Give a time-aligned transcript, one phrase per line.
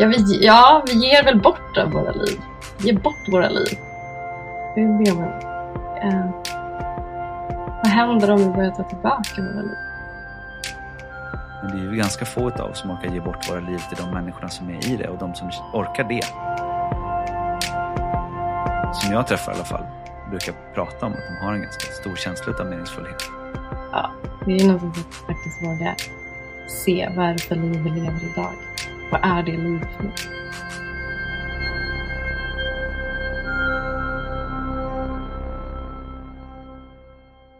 [0.00, 2.40] Ja vi, ja, vi ger väl bort våra liv.
[2.78, 3.78] Ger bort våra liv.
[4.74, 5.28] Det är det man...
[6.02, 6.30] Eh,
[7.82, 9.76] vad händer om vi börjar ta tillbaka våra liv?
[11.62, 14.04] Men det är ju ganska få av oss som orkar ge bort våra liv till
[14.04, 16.24] de människorna som är i det och de som orkar det.
[18.94, 19.86] Som jag träffar i alla fall
[20.30, 23.22] brukar prata om att de har en ganska stor känsla av meningsfullhet.
[23.92, 24.10] Ja,
[24.46, 25.94] det är något att faktiskt våga
[26.84, 28.52] se vad är det för liv vi lever idag.
[29.10, 30.28] Vad är det liv för något?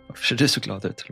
[0.09, 1.05] Varför ser du så glad ut?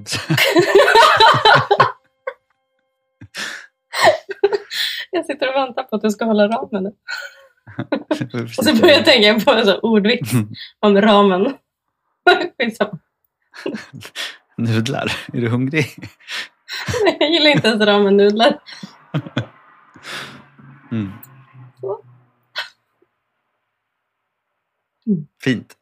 [5.10, 6.86] jag sitter och väntar på att du ska hålla ramen
[8.58, 10.32] och så börjar jag tänka på en sån ordvits
[10.80, 11.42] om ramen.
[14.56, 15.12] Nudlar?
[15.32, 15.86] Är du hungrig?
[17.20, 18.58] jag gillar inte ens ramen-nudlar.
[20.92, 21.12] Mm.
[25.44, 25.78] Fint.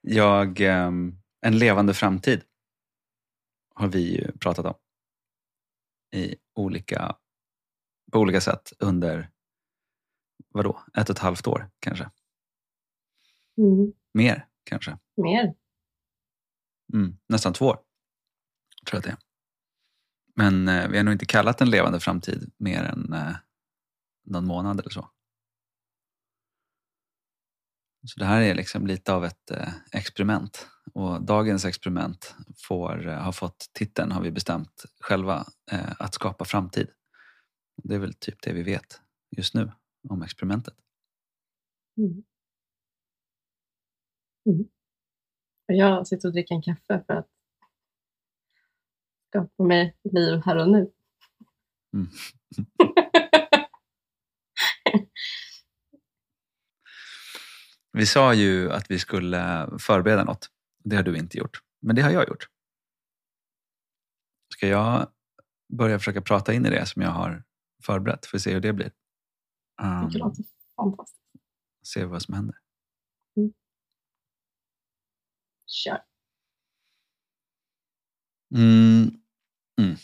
[0.00, 2.44] Jag, um, en levande framtid
[3.74, 4.74] har vi ju pratat om
[6.20, 7.16] i olika,
[8.12, 9.30] på olika sätt under
[10.48, 12.10] vadå, ett och ett halvt år kanske?
[13.58, 13.92] Mm.
[14.14, 14.98] Mer kanske?
[15.16, 15.54] Mer.
[16.92, 17.74] Mm, nästan två år,
[18.86, 19.18] tror jag att det är.
[20.34, 23.36] Men eh, vi har nog inte kallat en levande framtid mer än eh,
[24.24, 25.10] någon månad eller så.
[28.06, 30.68] Så det här är liksom lite av ett eh, experiment.
[30.94, 36.44] Och dagens experiment får, eh, har fått titeln, har vi bestämt själva, eh, att skapa
[36.44, 36.88] framtid.
[37.76, 39.00] Det är väl typ det vi vet
[39.36, 39.72] just nu
[40.08, 40.74] om experimentet.
[41.98, 42.24] Mm.
[44.46, 44.68] Mm.
[45.66, 47.28] Jag sitter och dricker en kaffe för att
[49.28, 50.92] skapa mig liv här och nu.
[51.94, 52.08] Mm.
[57.94, 60.50] vi sa ju att vi skulle förbereda något.
[60.84, 61.62] Det har du inte gjort.
[61.82, 62.48] Men det har jag gjort.
[64.52, 65.08] Ska jag
[65.72, 67.44] börja försöka prata in i det som jag har
[67.84, 68.26] förberett?
[68.26, 68.92] Får se hur det blir.
[69.82, 70.44] Um, det låter
[70.76, 71.20] fantastiskt.
[71.82, 72.56] Se vad som händer.
[73.36, 73.52] Mm.
[75.66, 76.02] Kör.
[78.54, 79.10] Mm.
[79.80, 79.96] Mm.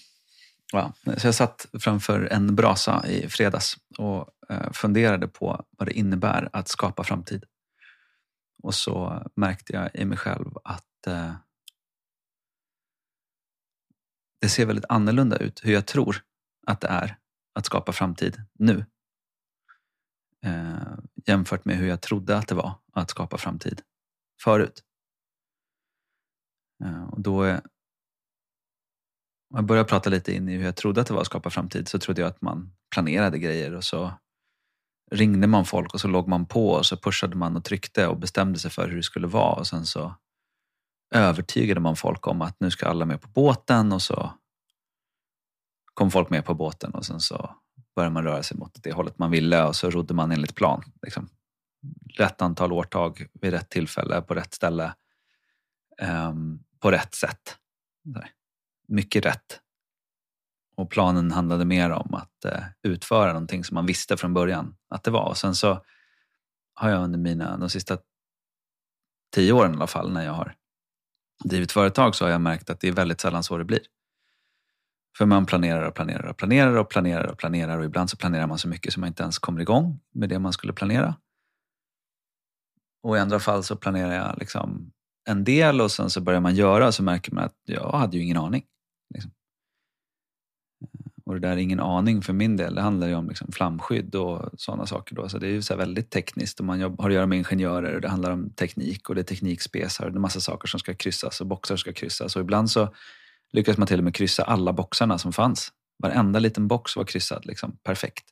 [0.72, 0.92] Ja.
[1.16, 6.48] Så jag satt framför en brasa i fredags och eh, funderade på vad det innebär
[6.52, 7.44] att skapa framtid.
[8.62, 11.34] Och så märkte jag i mig själv att eh,
[14.41, 16.25] det ser väldigt annorlunda ut hur jag tror
[16.66, 17.16] att det är
[17.54, 18.84] att skapa framtid nu.
[20.44, 23.82] Eh, jämfört med hur jag trodde att det var att skapa framtid
[24.43, 24.84] förut.
[26.84, 27.60] Eh, och då
[29.50, 31.50] om jag började prata lite in i hur jag trodde att det var att skapa
[31.50, 34.12] framtid så trodde jag att man planerade grejer och så
[35.10, 38.19] ringde man folk och så låg man på och så pushade man och tryckte och
[38.19, 40.15] bestämde sig för hur det skulle vara och sen så
[41.15, 44.32] övertygade man folk om att nu ska alla med på båten och så
[45.94, 47.56] kom folk med på båten och sen så
[47.97, 50.82] började man röra sig mot det hållet man ville och så rodde man enligt plan.
[51.03, 51.28] Liksom.
[52.16, 54.94] Rätt antal årtag vid rätt tillfälle på rätt ställe
[56.03, 57.56] um, på rätt sätt.
[58.88, 59.60] Mycket rätt.
[60.80, 65.04] Och planen handlade mer om att eh, utföra någonting som man visste från början att
[65.04, 65.28] det var.
[65.28, 65.84] Och sen så
[66.74, 67.98] har jag under mina, de sista
[69.34, 70.54] tio åren i alla fall, när jag har
[71.44, 73.80] drivit företag så har jag märkt att det är väldigt sällan så det blir.
[75.18, 78.47] För man planerar och planerar och planerar och planerar och planerar och ibland så planerar
[78.47, 81.14] man så mycket så man inte ens kommer igång med det man skulle planera.
[83.02, 84.92] Och i andra fall så planerar jag liksom
[85.24, 88.16] en del och sen så börjar man göra och så märker man att jag hade
[88.16, 88.64] ju ingen aning.
[89.14, 89.32] Liksom.
[91.30, 94.14] Och det där är ingen aning för min del, det handlar ju om liksom flamskydd
[94.14, 95.14] och sådana saker.
[95.14, 95.28] Då.
[95.28, 98.00] Så det är ju så väldigt tekniskt och man har att göra med ingenjörer och
[98.00, 100.94] det handlar om teknik och det är teknikspesar och det är massa saker som ska
[100.94, 102.36] kryssas och boxar ska kryssas.
[102.36, 102.94] Och ibland så
[103.52, 105.72] lyckades man till och med kryssa alla boxarna som fanns.
[106.03, 108.24] Varenda liten box var kryssad liksom, perfekt.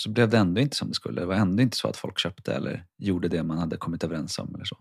[0.00, 1.20] Så blev det ändå inte som det skulle.
[1.20, 4.38] Det var ändå inte så att folk köpte eller gjorde det man hade kommit överens
[4.38, 4.54] om.
[4.54, 4.76] eller så.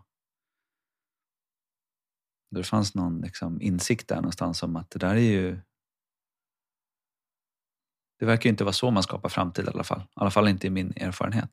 [2.59, 5.59] Det fanns någon liksom insikt där någonstans om att det där är ju...
[8.19, 10.01] Det verkar ju inte vara så man skapar framtid i alla fall.
[10.01, 11.51] I alla fall inte i min erfarenhet.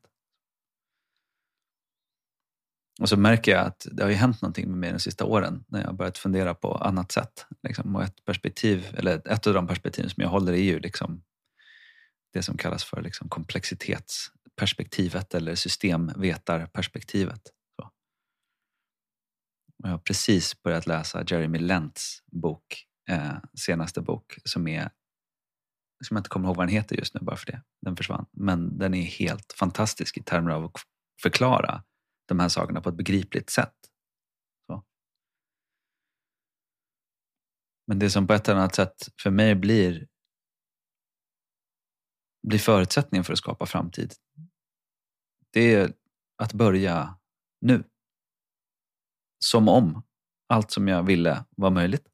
[3.01, 5.65] Och så märker jag att det har ju hänt någonting med mig de sista åren
[5.67, 7.45] när jag har börjat fundera på annat sätt.
[7.63, 7.95] Liksom.
[7.95, 11.23] Och ett perspektiv, eller ett av de perspektiv som jag håller är ju liksom
[12.33, 17.41] det som kallas för liksom komplexitetsperspektivet eller systemvetarperspektivet.
[19.83, 24.91] Och jag har precis börjat läsa Jeremy Lents bok, eh, senaste bok, som är
[26.03, 27.63] som jag inte kommer ihåg vad den heter just nu bara för det.
[27.81, 28.25] Den försvann.
[28.31, 30.71] Men den är helt fantastisk i termer av att
[31.21, 31.83] förklara
[32.27, 33.75] de här sakerna på ett begripligt sätt.
[34.67, 34.83] Så.
[37.87, 40.07] Men det som på ett eller annat sätt för mig blir,
[42.47, 44.13] blir förutsättningen för att skapa framtid,
[45.49, 45.93] det är
[46.37, 47.17] att börja
[47.61, 47.83] nu.
[49.43, 50.03] Som om
[50.47, 52.07] allt som jag ville var möjligt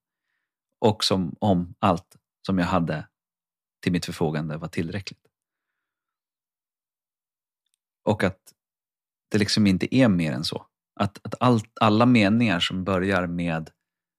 [0.79, 3.07] och som om allt som jag hade
[3.83, 5.27] till mitt förfogande var tillräckligt.
[8.05, 8.53] Och att
[9.31, 10.65] det liksom inte är mer än så.
[10.99, 13.69] Att, att allt, alla meningar som börjar med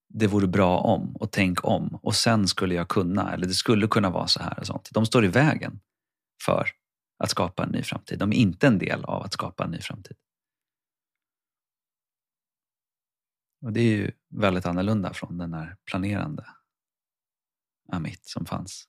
[0.09, 3.87] det vore bra om och tänk om och sen skulle jag kunna eller det skulle
[3.87, 4.89] kunna vara så här och sånt.
[4.93, 5.81] De står i vägen
[6.45, 6.69] för
[7.19, 8.19] att skapa en ny framtid.
[8.19, 10.17] De är inte en del av att skapa en ny framtid.
[13.62, 16.47] Och det är ju väldigt annorlunda från den här planerande
[17.93, 18.89] Amit som fanns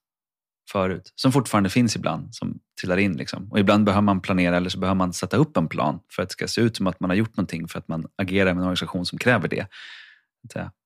[0.71, 1.13] förut.
[1.15, 3.13] Som fortfarande finns ibland, som trillar in.
[3.13, 3.51] Liksom.
[3.51, 6.29] Och ibland behöver man planera eller så behöver man sätta upp en plan för att
[6.29, 8.61] det ska se ut som att man har gjort någonting för att man agerar med
[8.61, 9.67] en organisation som kräver det.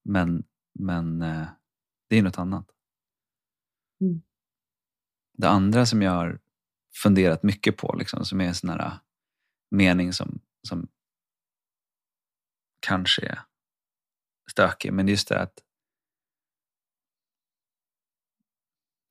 [0.04, 0.44] Men,
[0.78, 1.46] men eh,
[2.08, 2.66] det är något annat.
[4.00, 4.22] Mm.
[5.38, 6.38] Det andra som jag har
[7.02, 8.92] funderat mycket på, liksom, som är en sån här
[9.70, 10.88] mening som, som
[12.80, 13.40] kanske är
[14.50, 15.62] stökig, men just det att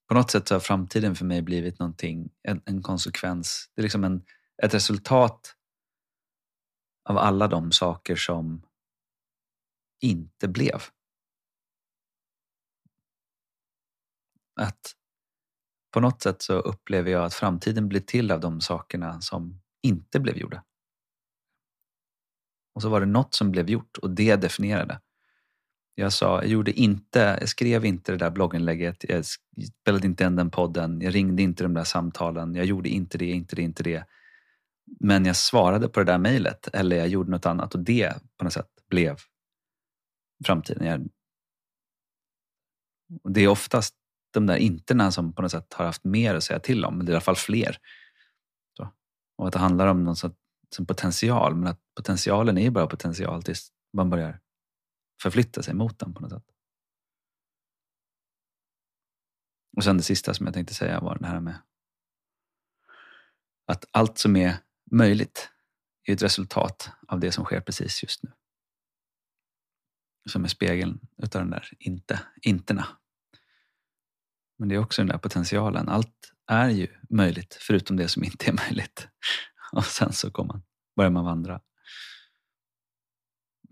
[0.08, 3.72] på något sätt så har framtiden för mig blivit någonting, en, en konsekvens.
[3.76, 4.26] Det är liksom en,
[4.64, 5.56] ett resultat
[7.10, 8.62] av alla de saker som
[10.02, 10.82] inte blev.
[14.56, 14.96] Att
[15.92, 20.20] på något sätt så upplever jag att framtiden blir till av de sakerna som inte
[20.20, 20.64] blev gjorda.
[22.74, 25.02] Och så var det något som blev gjort och det definierade.
[25.98, 30.36] Jag sa, jag gjorde inte, jag skrev inte det där blogginlägget, jag spelade inte in
[30.36, 33.84] den podden, jag ringde inte de där samtalen, jag gjorde inte det, inte det, inte
[33.84, 34.06] det.
[35.00, 38.44] Men jag svarade på det där mejlet eller jag gjorde något annat och det på
[38.44, 39.18] något sätt blev
[40.46, 40.88] framtiden.
[40.88, 41.08] Jag,
[43.24, 43.96] och det är oftast
[44.34, 47.06] de där interna som på något sätt har haft mer att säga till om, men
[47.06, 47.78] det är i alla fall fler.
[48.78, 48.90] Så.
[49.38, 50.36] Och att det handlar om någon sorts
[50.88, 54.40] potential, men att potentialen är bara potential tills man börjar
[55.22, 56.46] förflytta sig mot den på något sätt.
[59.78, 61.62] Och sen det sista som jag tänkte säga var det här med
[63.68, 64.58] att allt som är
[64.92, 65.50] möjligt
[66.04, 68.32] är ett resultat av det som sker precis just nu.
[70.30, 72.88] Som är spegeln utav den där inte, interna.
[74.58, 75.90] Men det är också den där potentialen.
[75.90, 79.08] Allt är ju möjligt förutom det som inte är möjligt.
[79.72, 80.64] Och sen så kommer man,
[80.96, 81.62] börjar man vandra.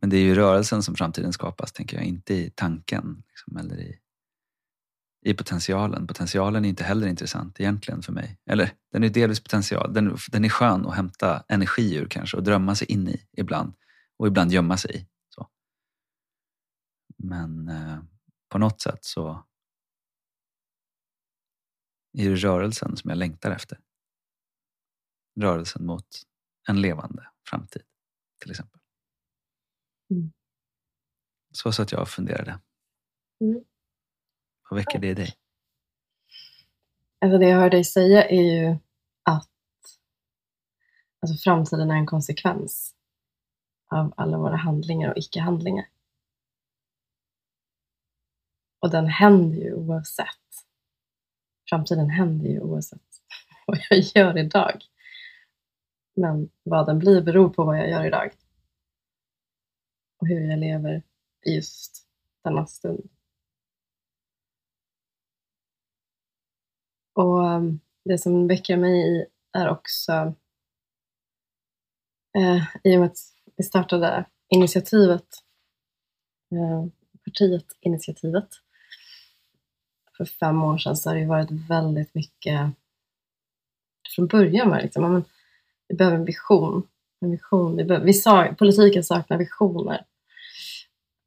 [0.04, 3.80] Men det är ju rörelsen som framtiden skapas, tänker jag, inte i tanken liksom, eller
[3.80, 4.00] i,
[5.26, 6.08] i potentialen.
[6.08, 8.40] Potentialen är inte heller intressant egentligen för mig.
[8.46, 9.94] Eller den är delvis potential.
[9.94, 13.74] Den, den är skön att hämta energi ur kanske och drömma sig in i ibland.
[14.18, 15.08] Och ibland gömma sig i.
[15.30, 15.50] Så.
[17.18, 18.00] Men eh,
[18.50, 19.46] på något sätt så
[22.18, 23.80] är det rörelsen som jag längtar efter.
[25.40, 26.08] Rörelsen mot
[26.68, 27.84] en levande framtid
[28.42, 28.83] till exempel.
[30.10, 30.32] Mm.
[31.52, 32.60] Så så att jag funderade.
[33.42, 33.64] Mm.
[34.70, 35.34] Vad väcker det i dig?
[37.20, 38.78] Alltså det jag hör dig säga är ju
[39.24, 39.50] att
[41.20, 42.96] alltså framtiden är en konsekvens
[43.88, 45.86] av alla våra handlingar och icke-handlingar.
[48.80, 50.28] Och den händer ju oavsett.
[51.70, 53.02] Framtiden händer ju oavsett
[53.68, 54.86] vad jag gör idag.
[56.16, 58.32] Men vad den blir beror på vad jag gör idag
[60.24, 61.04] och hur jag lever
[61.46, 62.08] i just
[62.44, 63.10] denna stund.
[67.14, 70.12] Och ehm, det som väcker mig i är också
[72.38, 73.18] eh, i och med att
[73.56, 75.28] vi startade initiativet,
[76.52, 76.86] eh,
[77.24, 78.50] partiet Initiativet,
[80.18, 82.72] för fem år sedan så har det varit väldigt mycket
[84.16, 85.24] från början var det liksom, men,
[85.88, 86.88] vi behöver en vision.
[87.20, 87.76] En vision.
[87.76, 90.06] Vi, behöver, vi sa, politiken saknar visioner.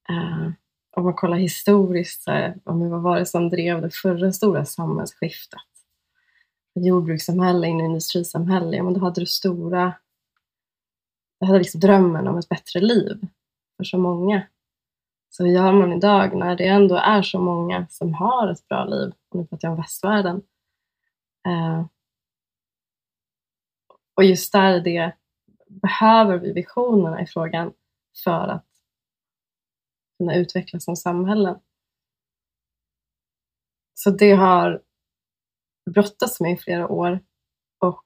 [0.09, 0.51] Eh,
[0.97, 5.61] om man kollar historiskt, så här, vad var det som drev det förra stora samhällsskiftet?
[6.75, 9.93] Jordbrukssamhälle in i industrisamhälle, ja, men då hade du stora...
[11.41, 13.21] Det hade liksom drömmen om ett bättre liv
[13.77, 14.43] för så många.
[15.31, 18.85] Så hur gör man idag när det ändå är så många som har ett bra
[18.85, 19.13] liv?
[19.29, 20.43] Och nu pratar jag om västvärlden.
[21.47, 21.87] eh,
[24.15, 25.13] och just där det
[25.69, 27.73] behöver vi visionerna i frågan
[28.25, 28.67] för att
[30.19, 31.61] kunna utvecklas som samhälle.
[33.95, 34.83] Så det har
[35.91, 37.25] brottats med i flera år.
[37.79, 38.05] Och,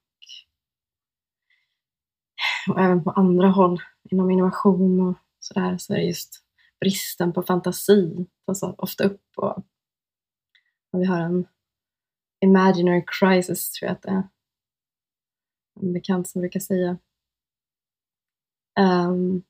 [2.69, 6.45] och även på andra håll inom innovation och sådär så är det just
[6.81, 9.25] bristen på fantasi tas ofta upp.
[9.37, 9.59] Och,
[10.93, 11.47] och vi har en
[12.45, 14.29] imaginary crisis, tror jag att det är
[15.81, 16.99] en bekant som brukar säga.
[18.81, 19.43] Um,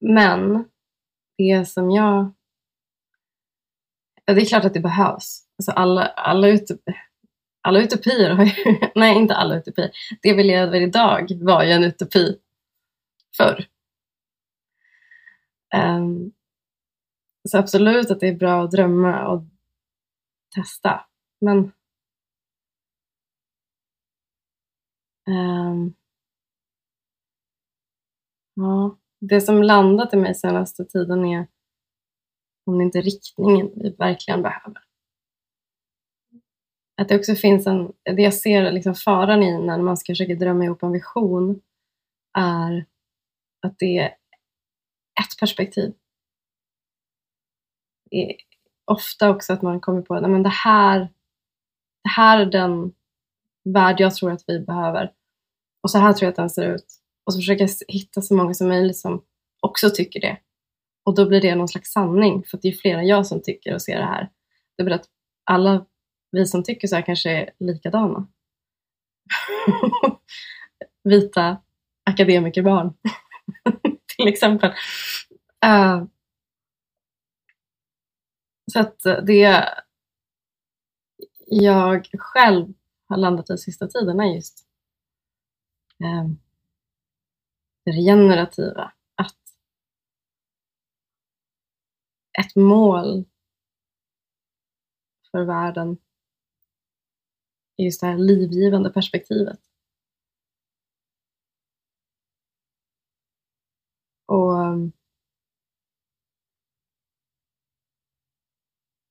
[0.00, 0.64] men
[1.38, 2.34] det som jag...
[4.24, 5.46] Ja, det är klart att det behövs.
[5.58, 6.80] Alltså alla, alla, utop,
[7.62, 8.78] alla utopier har ju...
[8.94, 9.90] Nej, inte alla utopier.
[10.22, 12.38] Det vi lever idag var ju en utopi
[13.36, 13.66] förr.
[15.76, 16.32] Um,
[17.48, 19.42] så absolut att det är bra att drömma och
[20.54, 21.06] testa.
[21.40, 21.72] Men
[25.28, 25.94] um,
[28.54, 31.46] ja, det som landat i mig senaste tiden är
[32.66, 34.82] om det inte är riktningen vi verkligen behöver.
[37.00, 40.34] Att det också finns en, det jag ser liksom faran i när man ska försöka
[40.34, 41.60] drömma ihop en vision
[42.38, 42.86] är
[43.62, 44.06] att det är
[45.20, 45.94] ett perspektiv.
[48.10, 48.36] Det är
[48.84, 51.00] ofta också att man kommer på att det här,
[52.02, 52.92] det här är den
[53.64, 55.12] värld jag tror att vi behöver.
[55.82, 56.97] Och så här tror jag att den ser ut.
[57.28, 59.24] Och så försöker jag hitta så många som möjligt som
[59.60, 60.38] också tycker det.
[61.04, 63.74] Och då blir det någon slags sanning, för det är fler än jag som tycker
[63.74, 64.30] och ser det här.
[64.76, 65.06] Det blir att
[65.44, 65.86] alla
[66.30, 68.28] vi som tycker så här kanske är likadana.
[71.04, 71.62] Vita
[72.04, 72.94] akademikerbarn,
[74.16, 74.70] till exempel.
[75.66, 76.04] Uh,
[78.72, 79.68] så att det
[81.46, 82.66] jag själv
[83.08, 84.66] har landat i sista tiden är just
[86.04, 86.38] um,
[87.92, 88.92] regenerativa.
[89.14, 89.36] Att
[92.38, 93.24] ett mål
[95.30, 95.98] för världen
[97.76, 99.60] är just det här livgivande perspektivet.
[104.26, 104.92] Och mm,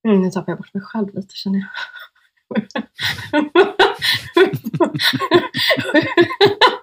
[0.04, 1.68] nu tappar jag bort mig själv lite känner jag.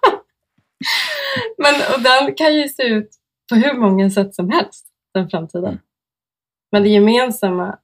[1.58, 3.10] Men och den kan ju se ut
[3.50, 5.66] på hur många sätt som helst, den framtiden.
[5.66, 5.80] Mm.
[6.72, 7.80] Men det gemensamma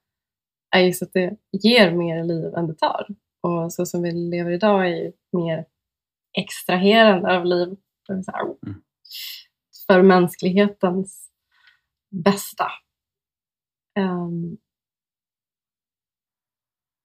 [0.75, 3.07] är just att det ger mer liv än det tar.
[3.41, 5.65] Och så som vi lever idag är ju mer
[6.37, 7.77] extraherande av liv.
[8.09, 8.81] Mm.
[9.87, 11.29] För mänsklighetens
[12.09, 12.71] bästa.
[13.99, 14.57] Um,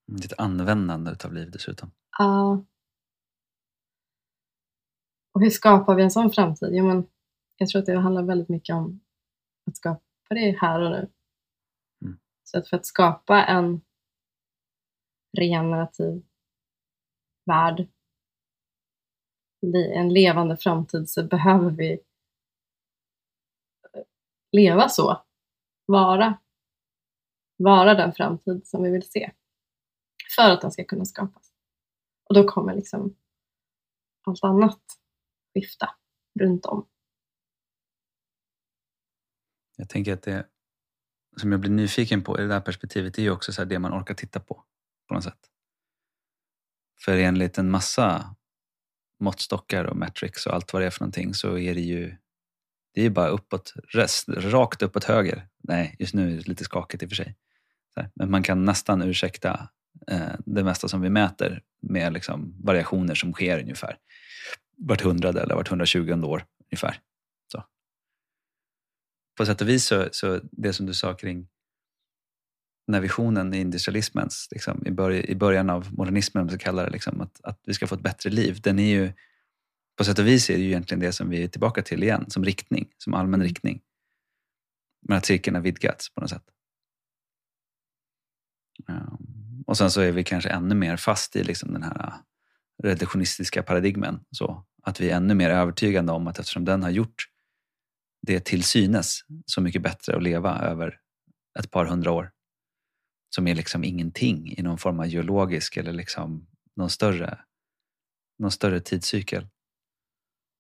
[0.07, 1.91] Ditt användande av liv dessutom.
[2.19, 2.25] Ja.
[2.25, 2.65] Uh,
[5.37, 6.69] och hur skapar vi en sån framtid?
[6.73, 7.09] Jo, men
[7.57, 9.01] jag tror att det handlar väldigt mycket om
[9.67, 11.11] att skapa det här och nu.
[12.03, 12.19] Mm.
[12.45, 13.81] Så att för att skapa en
[15.39, 16.23] regenerativ
[17.45, 17.89] värld,
[19.95, 21.99] en levande framtid, så behöver vi
[24.53, 25.23] leva så.
[25.87, 26.39] Vara.
[27.57, 29.33] Vara den framtid som vi vill se.
[30.37, 31.53] För att den ska kunna skapas.
[32.25, 33.17] Och då kommer liksom
[34.27, 35.06] allt annat
[35.57, 35.91] vifta
[36.41, 36.89] runt om.
[39.77, 40.47] Jag tänker att det
[41.37, 43.93] som jag blir nyfiken på i det där perspektivet är ju också så det man
[43.93, 44.65] orkar titta på,
[45.09, 45.51] på något sätt.
[47.05, 48.37] För enligt en massa
[49.21, 52.17] måttstockar och metrics och allt vad det är för någonting så är det ju
[52.95, 55.49] det är bara uppåt, rest, rakt uppåt höger.
[55.59, 57.37] Nej, just nu är det lite skakigt i och för sig.
[58.15, 59.69] Men man kan nästan ursäkta
[60.11, 63.99] eh, det mesta som vi mäter med liksom variationer som sker ungefär
[64.77, 67.01] vart hundrade eller vart 120 år ungefär.
[67.53, 67.65] Så.
[69.37, 71.49] På sätt och vis så, så det som du sa kring
[72.87, 77.21] när visionen i industrialismens, liksom, i, börj i början av modernismen, vi kallar det, liksom,
[77.21, 79.13] att, att vi ska få ett bättre liv, den är ju
[79.97, 82.31] på sätt och vis är det ju egentligen det som vi är tillbaka till igen,
[82.31, 83.47] som riktning, som allmän mm.
[83.47, 83.81] riktning.
[85.09, 86.45] Men att cirkeln har vidgats på något sätt.
[88.89, 92.13] Um, och sen så är vi kanske ännu mer fast i liksom den här
[92.83, 94.21] reduktionistiska paradigmen.
[94.31, 97.25] Så att vi är ännu mer övertygande om att eftersom den har gjort
[98.27, 100.99] det till synes så mycket bättre att leva över
[101.59, 102.31] ett par hundra år
[103.35, 107.39] som är liksom ingenting i någon form av geologisk eller liksom någon större,
[108.39, 109.47] någon större tidscykel.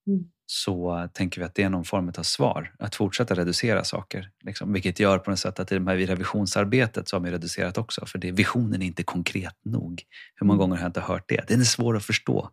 [0.06, 0.30] Mm.
[0.46, 4.30] Så tänker vi att det är någon form av svar, att fortsätta reducera saker.
[4.44, 7.78] Liksom, vilket gör på något sätt att i, de här, revisionsarbetet så har vi reducerat
[7.78, 10.02] också, för det, visionen är inte konkret nog.
[10.34, 10.60] Hur många mm.
[10.60, 11.48] gånger har jag inte hört det?
[11.48, 12.50] Den är svår att förstå.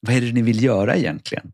[0.00, 1.52] Vad är det ni vill göra egentligen?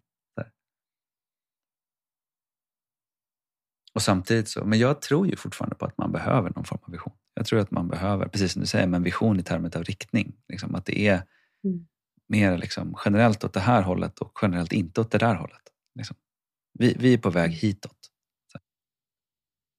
[3.95, 6.93] Och samtidigt så, men jag tror ju fortfarande på att man behöver någon form av
[6.93, 7.13] vision.
[7.35, 10.37] Jag tror att man behöver, precis som du säger, men vision i termer av riktning.
[10.49, 11.23] Liksom, att det är
[11.65, 11.87] Mm.
[12.29, 15.63] Mer liksom, generellt åt det här hållet och generellt inte åt det där hållet.
[15.95, 16.17] Liksom.
[16.73, 17.99] Vi, vi är på väg hitåt.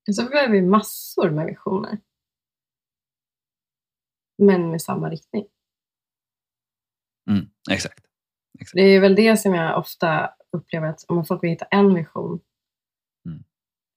[0.07, 1.99] Och så behöver vi massor med visioner.
[4.37, 5.45] Men med samma riktning.
[7.29, 8.05] Mm, exakt.
[8.73, 12.39] Det är väl det som jag ofta upplever att om folk vill hitta en vision.
[13.25, 13.43] Mm.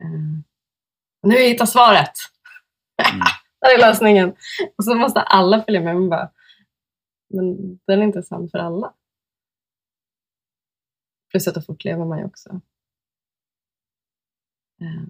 [0.03, 0.43] Eh,
[1.23, 2.13] nu har jag hittat svaret!
[3.13, 3.21] Mm.
[3.61, 4.37] Där är lösningen.
[4.79, 5.95] Och så måste alla följa med.
[5.95, 6.31] Men, bara,
[7.33, 8.95] men den är inte sann för alla.
[11.31, 12.61] Plus att då fortlever man ju också.
[14.81, 15.05] Eh,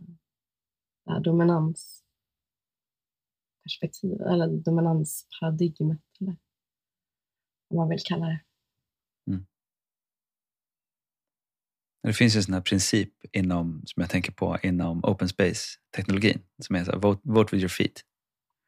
[1.05, 6.01] det här dominansperspektivet, eller dominansparadigmet.
[6.21, 6.37] Eller
[7.69, 8.41] vad man vill kalla det.
[12.03, 16.43] Det finns ju en sån här princip inom, som jag tänker på inom open space-teknologin
[16.63, 18.01] som är så här, vote, vote with your feet.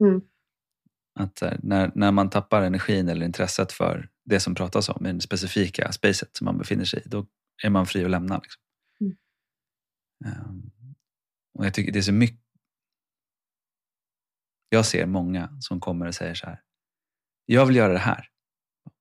[0.05, 0.21] Mm.
[1.15, 5.13] Att här, när, när man tappar energin eller intresset för det som pratas om i
[5.13, 7.27] det specifika spacet som man befinner sig i, då
[7.63, 8.39] är man fri att lämna.
[8.39, 8.63] Liksom.
[9.01, 9.17] Mm.
[10.25, 10.71] Ehm,
[11.59, 12.41] och jag tycker det är så mycket...
[14.69, 16.63] Jag ser många som kommer och säger så här.
[17.47, 18.29] Jag vill göra det här.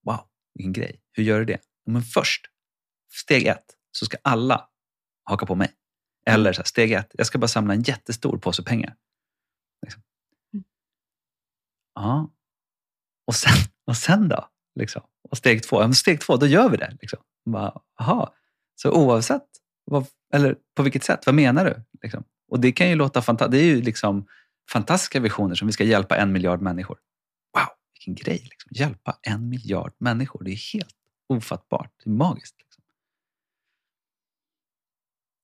[0.05, 1.01] Wow, vilken grej.
[1.11, 1.59] Hur gör du det?
[1.85, 2.45] Men först,
[3.11, 4.69] steg ett, så ska alla
[5.23, 5.71] haka på mig.
[6.25, 8.95] Eller så här, steg ett, jag ska bara samla en jättestor påse pengar.
[11.95, 12.31] Ja.
[13.27, 13.53] Och sen,
[13.87, 14.47] och sen då?
[14.75, 15.01] Liksom.
[15.29, 16.97] Och steg två, ja, men steg två, då gör vi det.
[17.01, 17.19] Liksom.
[17.45, 18.33] Bara, aha.
[18.75, 19.47] Så oavsett,
[19.85, 21.83] vad, eller på vilket sätt, vad menar du?
[22.01, 22.23] Liksom.
[22.47, 23.51] Och det kan ju låta fantastiskt.
[23.51, 24.27] Det är ju liksom
[24.71, 26.97] fantastiska visioner som vi ska hjälpa en miljard människor.
[27.57, 28.47] Wow, vilken grej!
[28.51, 28.71] Liksom.
[28.71, 30.43] Hjälpa en miljard människor.
[30.43, 30.95] Det är helt
[31.29, 31.91] ofattbart.
[32.03, 32.55] Det är magiskt.
[32.59, 32.83] Liksom.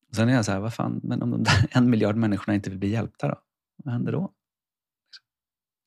[0.10, 2.56] Och sen är jag så här, vad fan, men om de där en miljard människorna
[2.56, 3.42] inte vill bli hjälpta då?
[3.84, 4.34] Vad händer då?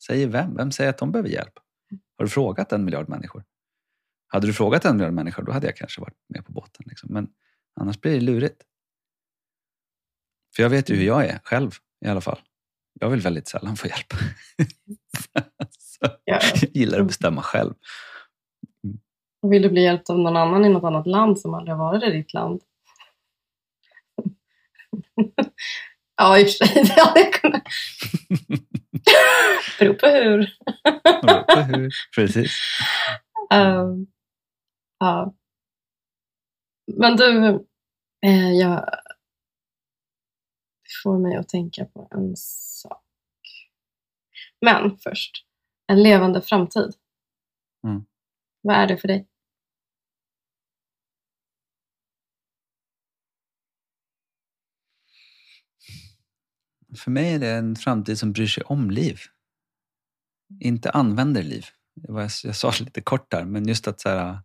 [0.06, 0.54] Säger vem?
[0.56, 1.52] Vem säger att de behöver hjälp?
[2.18, 3.44] Har du frågat en miljard människor?
[4.26, 6.84] Hade du frågat en miljard människor, då hade jag kanske varit med på båten.
[6.86, 7.12] Liksom.
[7.12, 7.28] Men
[7.80, 8.62] annars blir det lurigt.
[10.56, 11.70] För jag vet ju hur jag är själv
[12.04, 12.40] i alla fall.
[13.00, 14.14] Jag vill väldigt sällan få hjälp.
[16.24, 17.74] Jag gillar att bestämma själv.
[19.42, 21.84] Och vill du bli hjälpt av någon annan i något annat land som aldrig har
[21.84, 22.60] varit i ditt land?
[26.16, 26.92] ja, i och för sig.
[28.92, 30.48] Hade jag kunnat.
[31.22, 31.88] Beror på hur.
[32.16, 32.58] Precis.
[33.52, 34.06] Ehm,
[34.98, 35.34] ja.
[36.96, 37.46] Men du,
[38.26, 38.90] eh, jag
[41.02, 43.02] får mig att tänka på en sak.
[44.60, 45.46] Men först,
[45.86, 46.94] en levande framtid.
[47.86, 48.04] Mm.
[48.62, 49.28] Vad är det för dig?
[56.98, 59.18] För mig är det en framtid som bryr sig om liv.
[60.60, 61.64] Inte använder liv.
[61.94, 64.40] Det var- Jag sa det lite kort där, men just att, så här,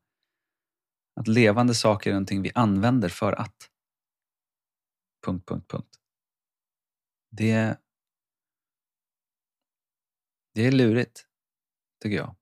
[1.19, 3.71] att levande saker är någonting vi använder för att.
[5.25, 5.95] Punkt, punkt, punkt.
[7.31, 7.77] Det,
[10.53, 11.25] det är lurigt,
[12.03, 12.35] tycker jag.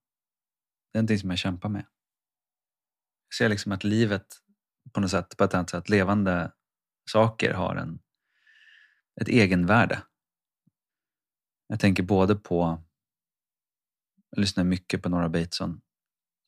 [0.92, 1.86] Det är någonting som jag kämpar med.
[3.30, 4.28] Jag ser liksom att livet
[4.94, 6.54] på något sätt, på ett annat sätt, levande
[7.12, 8.00] saker har en,
[9.22, 10.02] ett egenvärde.
[11.68, 12.84] Jag tänker både på,
[14.30, 15.82] jag lyssnar mycket på Nora Bateson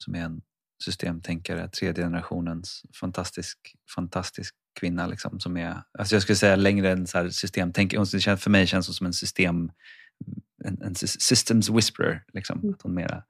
[0.04, 0.42] som är en
[0.84, 5.08] systemtänkare, tredje generationens fantastisk, fantastisk kvinna.
[5.08, 8.38] Liksom, som är, alltså jag skulle säga längre än så här systemtänkare.
[8.38, 9.72] För mig känns hon som en system,
[10.66, 12.24] en, en sys- systems whisperer.
[12.34, 12.74] Liksom, Mm.
[12.74, 13.24] Att hon mera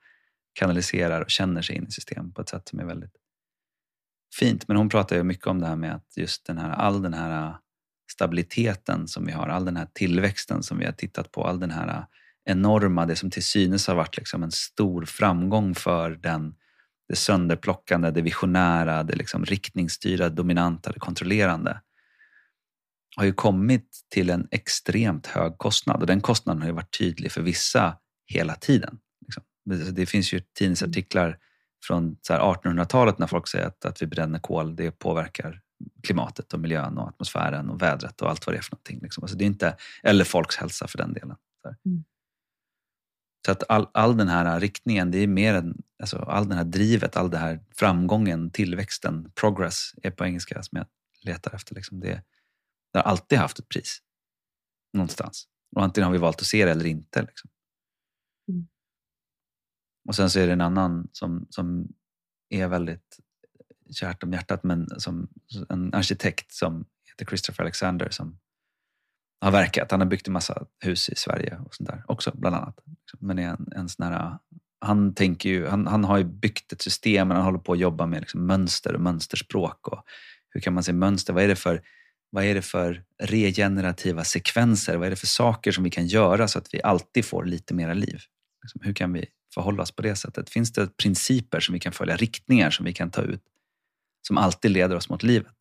[0.53, 3.15] kanaliserar och känner sig in i system på ett sätt som är väldigt
[4.39, 4.67] fint.
[4.67, 7.13] Men hon pratar ju mycket om det här med att just den här, all den
[7.13, 7.57] här
[8.07, 11.71] stabiliteten som vi har, all den här tillväxten som vi har tittat på, all den
[11.71, 12.03] här äh,
[12.45, 16.55] enorma, det som till synes har varit liksom en stor framgång för den,
[17.09, 21.81] det sönderplockande, det visionära, det liksom riktningsstyrda, dominanta, det kontrollerande
[23.17, 27.31] har ju kommit till en extremt hög kostnad och den kostnaden har ju varit tydlig
[27.31, 28.99] för vissa hela tiden.
[29.21, 29.43] Liksom.
[29.95, 31.37] Det- finns ju tidningsartiklar
[31.87, 35.61] från 1800-talet när folk säger att, att vi bränner kol, det påverkar
[36.03, 38.99] klimatet och miljön och atmosfären och vädret och allt vad det är för någonting.
[39.01, 39.23] Liksom.
[39.23, 41.35] Alltså det är inte, eller folks hälsa för den delen.
[41.61, 41.75] Så.
[41.85, 42.03] Mm.
[43.45, 46.65] så att all, all den här riktningen, det är mer än, alltså all den här
[46.65, 50.87] drivet, all den här framgången, tillväxten, progress är på engelska som jag
[51.21, 51.75] letar efter.
[51.75, 51.99] Liksom.
[51.99, 52.23] Det,
[52.93, 54.01] det har alltid haft ett pris.
[54.93, 55.47] Någonstans.
[55.75, 57.21] Och antingen har vi valt att se det eller inte.
[57.21, 57.49] Liksom.
[58.49, 58.67] Mm.
[60.07, 61.87] Och sen så är det en annan som, som
[62.49, 63.19] är väldigt
[63.91, 65.27] kärt om hjärtat, men som
[65.69, 68.39] en arkitekt som heter Christopher Alexander som
[69.41, 69.91] har verkat.
[69.91, 72.79] Han har byggt en massa hus i Sverige och sånt där också, bland annat.
[72.85, 73.27] Liksom.
[73.27, 74.37] Men är en, en sån här,
[74.79, 77.79] han, tänker ju, han, han har ju byggt ett system, men han håller på att
[77.79, 79.87] jobba med liksom mönster och mönsterspråk.
[79.87, 80.03] Och
[80.49, 81.33] hur kan man se mönster?
[81.33, 81.81] Vad är det för
[82.29, 84.97] vad är det för regenerativa sekvenser?
[84.97, 87.73] Vad är det för saker som vi kan göra så att vi alltid får lite
[87.73, 88.19] mera liv?
[88.63, 90.49] Liksom, hur kan vi förhålla oss på det sättet?
[90.49, 93.41] Finns det principer som vi kan följa, riktningar som vi kan ta ut
[94.27, 95.55] som alltid leder oss mot livet?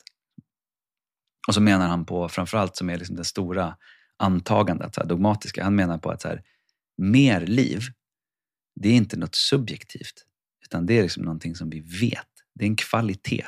[1.48, 3.76] Och så menar han på, framförallt som är liksom det stora
[4.16, 6.42] antagandet, så här, dogmatiska, han menar på att så här,
[6.96, 7.80] mer liv,
[8.80, 10.26] det är inte något subjektivt,
[10.64, 12.28] utan det är liksom någonting som vi vet.
[12.54, 13.46] Det är en kvalitet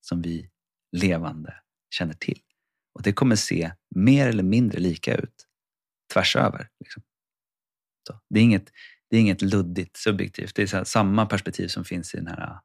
[0.00, 0.50] som vi
[0.96, 1.54] levande
[1.90, 2.40] känner till.
[2.94, 5.46] Och det kommer se mer eller mindre lika ut
[6.12, 6.68] tvärs över.
[6.80, 7.02] Liksom.
[8.06, 8.70] Så, det, är inget,
[9.10, 10.54] det är inget luddigt subjektivt.
[10.54, 12.58] Det är här, samma perspektiv som finns i den här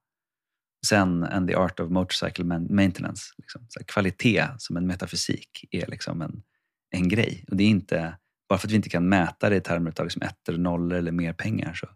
[0.89, 3.34] Zen and the art of motorcycle maintenance.
[3.38, 3.65] Liksom.
[3.69, 6.43] Så kvalitet som en metafysik är liksom en,
[6.89, 7.45] en grej.
[7.48, 8.17] Och det är inte,
[8.50, 11.12] bara för att vi inte kan mäta det i termer av liksom ettor nollor eller
[11.12, 11.74] mer pengar.
[11.74, 11.88] Så.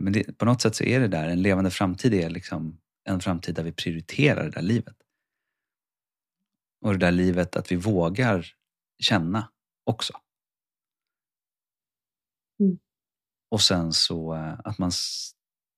[0.00, 3.20] Men det, på något sätt så är det där, en levande framtid är liksom en
[3.20, 4.96] framtid där vi prioriterar det där livet.
[6.80, 8.46] Och det där livet att vi vågar
[8.98, 9.48] känna
[9.84, 10.12] också.
[12.60, 12.78] Mm.
[13.50, 14.92] Och sen så eh, att man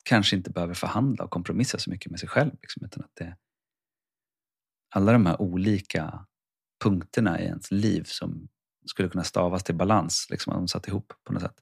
[0.02, 2.50] kanske inte behöver förhandla och kompromissa så mycket med sig själv.
[2.60, 3.36] Liksom, utan att det,
[4.94, 6.26] alla de här olika
[6.84, 8.48] punkterna i ens liv som
[8.86, 11.60] skulle kunna stavas till balans, liksom, att de satt ihop på något sätt.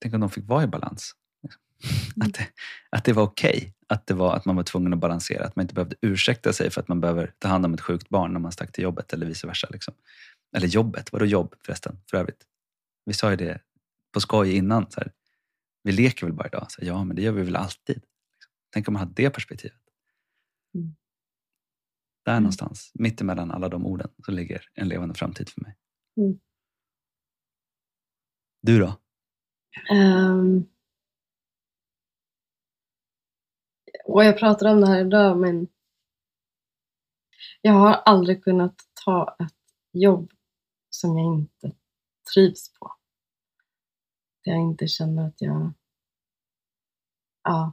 [0.00, 1.14] Tänk om de fick vara i balans.
[1.42, 1.62] Liksom.
[2.16, 2.28] Mm.
[2.28, 2.48] Att, det,
[2.90, 3.56] att det var okej.
[3.56, 3.72] Okay.
[3.86, 5.44] Att, det var, att man var tvungen att balansera.
[5.44, 8.08] Att man inte behövde ursäkta sig för att man behöver ta hand om ett sjukt
[8.08, 9.68] barn när man stack till jobbet eller vice versa.
[9.70, 9.94] Liksom.
[10.56, 11.98] Eller jobbet, vadå jobb förresten?
[12.10, 12.46] För övrigt.
[13.04, 13.60] Vi sa ju det
[14.12, 14.90] på skoj innan.
[14.90, 15.12] Så här,
[15.84, 16.66] vi leker väl bara idag?
[16.68, 18.02] Så ja, men det gör vi väl alltid.
[18.72, 19.80] Tänk om man hade det perspektivet.
[20.74, 20.96] Mm.
[22.24, 22.42] Där mm.
[22.42, 25.76] någonstans, mittemellan alla de orden, så ligger en levande framtid för mig.
[26.16, 26.38] Mm.
[28.62, 29.00] Du då?
[29.90, 30.68] Um,
[34.04, 35.68] och jag pratade om det här idag, men
[37.60, 39.54] jag har aldrig kunnat ta ett
[39.92, 40.32] jobb
[40.90, 41.76] som jag inte
[42.34, 42.92] trivs på.
[44.44, 45.72] Att jag inte känner att jag...
[47.44, 47.72] Ja.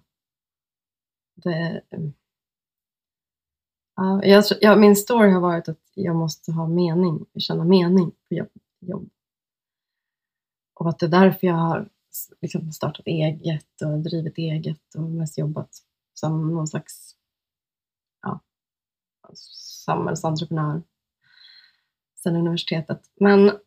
[1.35, 2.13] Det, mm.
[3.95, 8.35] ja, jag, ja, min story har varit att jag måste ha mening, känna mening på
[8.35, 8.49] jobb.
[8.79, 9.09] jobb.
[10.73, 11.89] Och att det är därför jag har
[12.41, 15.69] liksom startat eget och drivit eget och mest jobbat
[16.13, 17.15] som någon slags
[18.21, 18.39] ja,
[19.85, 20.83] samhällsentreprenör
[22.15, 23.11] sedan universitetet.
[23.15, 23.59] Men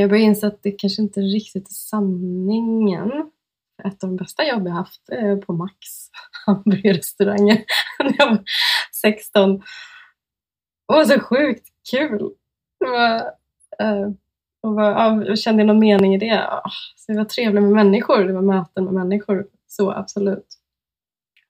[0.00, 3.30] jag börjar inse att det kanske inte riktigt är sanningen.
[3.84, 5.76] Ett av de bästa jobb jag haft är på Max
[6.46, 7.64] hamburgerrestauranger
[7.98, 8.44] när jag var
[9.02, 9.58] 16.
[9.58, 12.30] Det var så sjukt kul.
[12.80, 13.16] Det var,
[13.78, 14.10] eh,
[14.62, 16.48] och var, ja, jag kände någon mening i det.
[16.48, 19.46] Ah, så det var trevligt med människor, det var möten med människor.
[19.66, 20.58] Så absolut.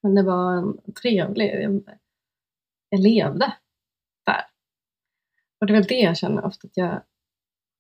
[0.03, 1.83] Men det var en trevlig, jag,
[2.89, 3.53] jag levde
[4.27, 4.45] där.
[5.61, 7.03] Och det är väl det jag känner ofta att jag,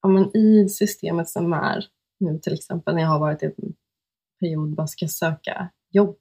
[0.04, 1.84] ja, men i systemet som är
[2.20, 3.74] nu till exempel när jag har varit i en
[4.40, 6.18] period bara ska söka jobb.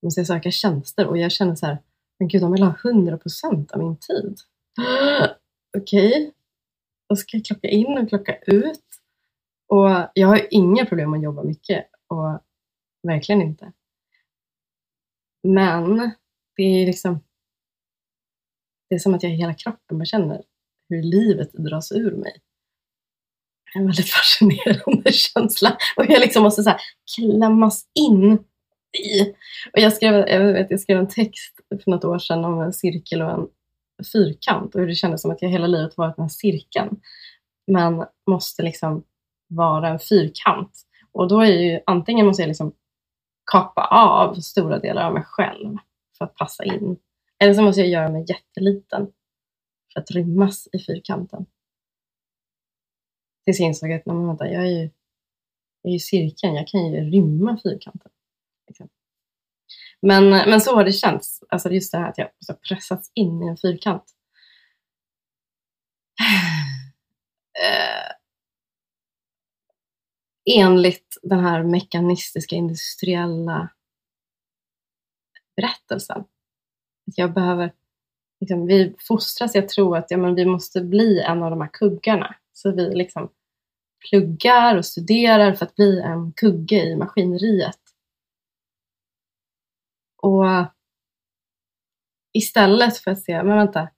[0.00, 1.78] Jag ska söka tjänster och jag känner så här,
[2.18, 4.36] men gud de vill ha 100 procent av min tid.
[5.78, 6.32] Okej, okay.
[7.08, 8.84] då ska jag klocka in och klocka ut.
[9.68, 12.40] Och jag har inga problem att jobba mycket och
[13.02, 13.72] verkligen inte.
[15.42, 16.10] Men
[16.56, 17.20] det är liksom
[18.88, 20.42] det är som att jag i hela kroppen bara känner
[20.88, 22.32] hur livet dras ur mig.
[23.74, 26.80] En väldigt fascinerande känsla och jag liksom måste så här
[27.16, 28.32] klämmas in
[28.98, 29.22] i.
[29.72, 32.72] Och jag, skrev, jag, vet, jag skrev en text för något år sedan om en
[32.72, 33.48] cirkel och en
[34.12, 37.00] fyrkant och hur det kändes som att jag hela livet varit den här cirkeln
[37.66, 39.04] men måste liksom
[39.48, 40.70] vara en fyrkant.
[41.12, 42.72] Och då är ju antingen måste jag liksom
[43.52, 45.76] kapa av stora delar av mig själv
[46.18, 46.96] för att passa in.
[47.38, 49.06] Eller så måste jag göra mig jätteliten
[49.92, 51.46] för att rymmas i fyrkanten.
[53.44, 54.90] Tills jag insåg att men vänta, jag är ju,
[55.82, 58.10] jag är ju cirkeln, jag kan ju rymma fyrkanten.
[58.66, 58.88] Liksom.
[60.00, 63.42] Men, men så har det känts, alltså just det här att jag har pressats in
[63.42, 64.04] i en fyrkant.
[67.60, 68.12] Eh,
[70.58, 73.68] enligt den här mekanistiska industriella
[75.56, 76.24] berättelsen.
[77.04, 77.72] Jag behöver,
[78.40, 81.60] liksom, vi fostras i att tro att ja, men vi måste bli en av de
[81.60, 82.34] här kuggarna.
[82.52, 83.30] Så vi liksom
[84.10, 87.80] pluggar och studerar för att bli en kugge i maskineriet.
[90.22, 90.44] Och
[92.32, 93.88] istället för att se, men vänta,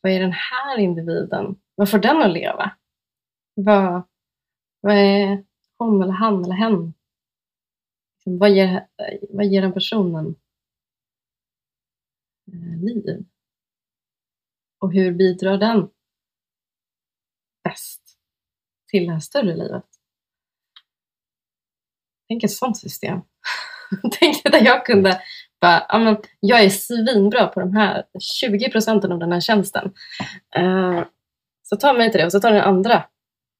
[0.00, 1.56] vad är den här individen?
[1.74, 2.70] Vad får den att leva?
[3.54, 4.02] Vad,
[4.80, 5.44] vad är
[5.78, 6.94] hon eller han eller hen?
[8.14, 8.86] Liksom, vad ger,
[9.30, 10.34] vad ger den personen
[12.52, 13.24] Eh, liv?
[14.80, 15.88] Och hur bidrar den
[17.64, 18.02] bäst
[18.90, 19.84] till det här större livet?
[22.28, 23.20] Tänk ett sånt system.
[24.20, 25.22] Tänk att jag kunde
[25.60, 29.92] bara, ja, men jag är svinbra på de här 20 procenten av den här tjänsten.
[30.58, 31.04] Uh,
[31.62, 33.04] så ta mig till det och så tar den andra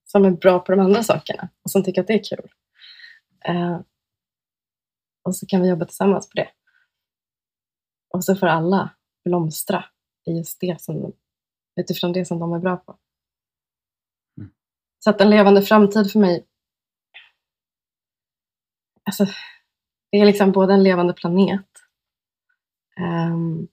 [0.05, 2.51] som är bra på de andra sakerna och som tycker att det är kul.
[3.49, 3.81] Uh,
[5.25, 6.49] och så kan vi jobba tillsammans på det.
[8.09, 9.85] Och så får alla blomstra
[10.27, 11.13] i just det som,
[11.81, 12.99] utifrån det som de är bra på.
[14.39, 14.51] Mm.
[14.99, 16.47] Så att en levande framtid för mig,
[19.05, 19.27] alltså,
[20.11, 21.67] det är liksom både en levande planet
[23.01, 23.69] um,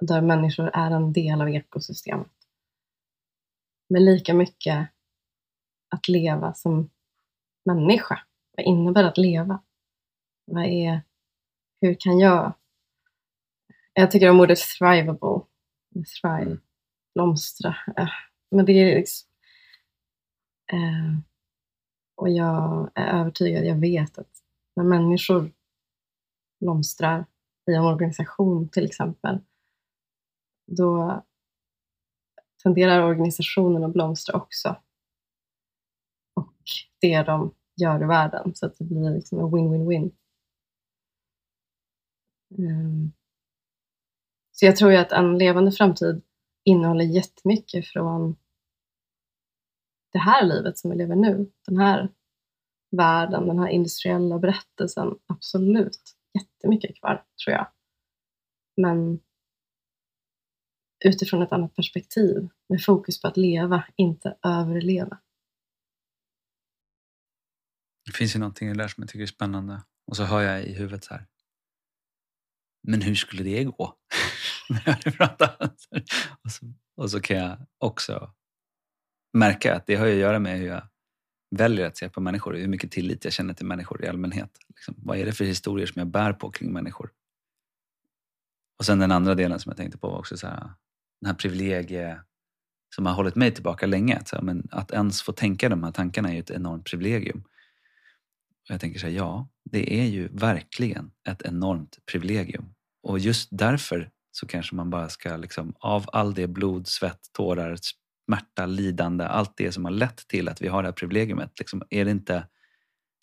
[0.00, 2.32] där människor är en del av ekosystemet.
[3.88, 4.88] Men lika mycket
[5.88, 6.90] att leva som
[7.64, 8.22] människa.
[8.56, 9.62] Vad innebär att leva?
[10.44, 11.02] Vad är,
[11.86, 12.54] hur kan jag...
[13.92, 15.40] Jag tycker om ordet thrivable.
[16.20, 16.60] Thrive, mm.
[17.14, 17.76] blomstra.
[17.96, 18.08] Äh,
[18.50, 19.28] men det är liksom...
[20.72, 21.18] Uh,
[22.16, 24.30] och jag är övertygad, jag vet att
[24.76, 25.52] när människor
[26.60, 27.26] blomstrar
[27.70, 29.38] i en organisation till exempel,
[30.66, 31.22] då
[32.62, 34.76] tenderar organisationen att blomstra också.
[36.34, 36.54] Och
[37.00, 40.10] det de gör i världen, så att det blir liksom en win-win-win.
[42.58, 43.12] Ehm,
[44.52, 46.22] så jag tror ju att en levande framtid
[46.64, 48.36] innehåller jättemycket från
[50.12, 51.50] det här livet som vi lever nu.
[51.66, 52.08] Den här
[52.90, 55.18] världen, den här industriella berättelsen.
[55.26, 57.66] Absolut jättemycket kvar, tror jag.
[58.76, 59.20] Men
[61.04, 65.18] utifrån ett annat perspektiv med fokus på att leva, inte överleva.
[68.06, 70.40] Det finns ju någonting i det där som jag tycker är spännande och så hör
[70.40, 71.26] jag i huvudet så här.
[72.86, 73.72] Men hur skulle det gå?
[76.44, 78.30] och, så, och så kan jag också
[79.32, 80.82] märka att det har att göra med hur jag
[81.50, 84.50] väljer att se på människor och hur mycket tillit jag känner till människor i allmänhet.
[84.68, 87.10] Liksom, vad är det för historier som jag bär på kring människor?
[88.78, 90.70] Och sen den andra delen som jag tänkte på var också så här,
[91.20, 92.20] den här privilegie
[92.94, 94.16] som har hållit mig tillbaka länge.
[94.16, 97.44] Att, här, men att ens få tänka de här tankarna är ju ett enormt privilegium.
[98.62, 102.75] Och jag tänker så här, ja, det är ju verkligen ett enormt privilegium.
[103.06, 107.78] Och just därför så kanske man bara ska, liksom, av all det blod, svett, tårar,
[108.26, 111.58] smärta, lidande, allt det som har lett till att vi har det här privilegiumet.
[111.58, 112.48] Liksom, är det inte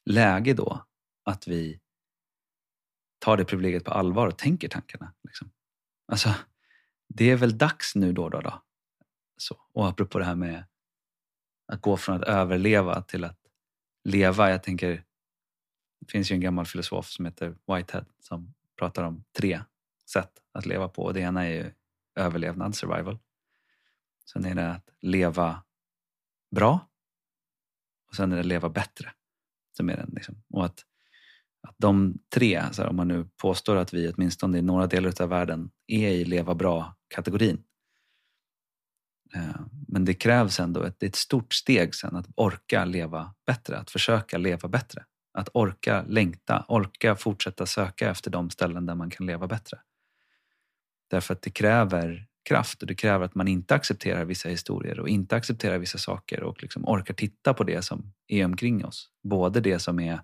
[0.06, 0.86] läge då
[1.24, 1.80] att vi
[3.20, 5.14] tar det privilegiet på allvar och tänker tankarna?
[5.24, 5.52] Liksom?
[6.08, 6.36] Alltså,
[7.10, 8.30] det är väl dags nu då.
[8.30, 8.64] då, då.
[9.38, 9.58] Så.
[9.74, 10.66] Och apropå det här med
[11.68, 13.40] att gå från att överleva till att
[14.04, 14.50] leva.
[14.50, 15.04] Jag tänker,
[16.00, 19.62] det finns ju en gammal filosof som heter Whitehead som pratar om tre
[20.14, 21.12] sätt att leva på.
[21.12, 21.72] Det ena är ju
[22.16, 23.20] överlevnad, survival.
[24.34, 25.64] Sen är det att leva
[26.56, 26.90] bra
[28.08, 29.12] och sen är det att leva bättre.
[29.78, 30.44] Som är den, liksom.
[30.50, 30.86] Och att,
[31.68, 35.30] att de tre, här, om man nu påstår att vi åtminstone i några delar av
[35.30, 37.64] världen är i leva bra-kategorin.
[39.36, 43.92] Eh, men det krävs ändå ett, ett stort steg sen att orka leva bättre, att
[43.92, 45.06] försöka leva bättre.
[45.34, 49.80] Att orka längta, orka fortsätta söka efter de ställen där man kan leva bättre.
[51.14, 55.10] Därför att det kräver kraft och det kräver att man inte accepterar vissa historier och
[55.10, 59.10] inte accepterar vissa saker och liksom orkar titta på det som är omkring oss.
[59.24, 60.22] Både det som är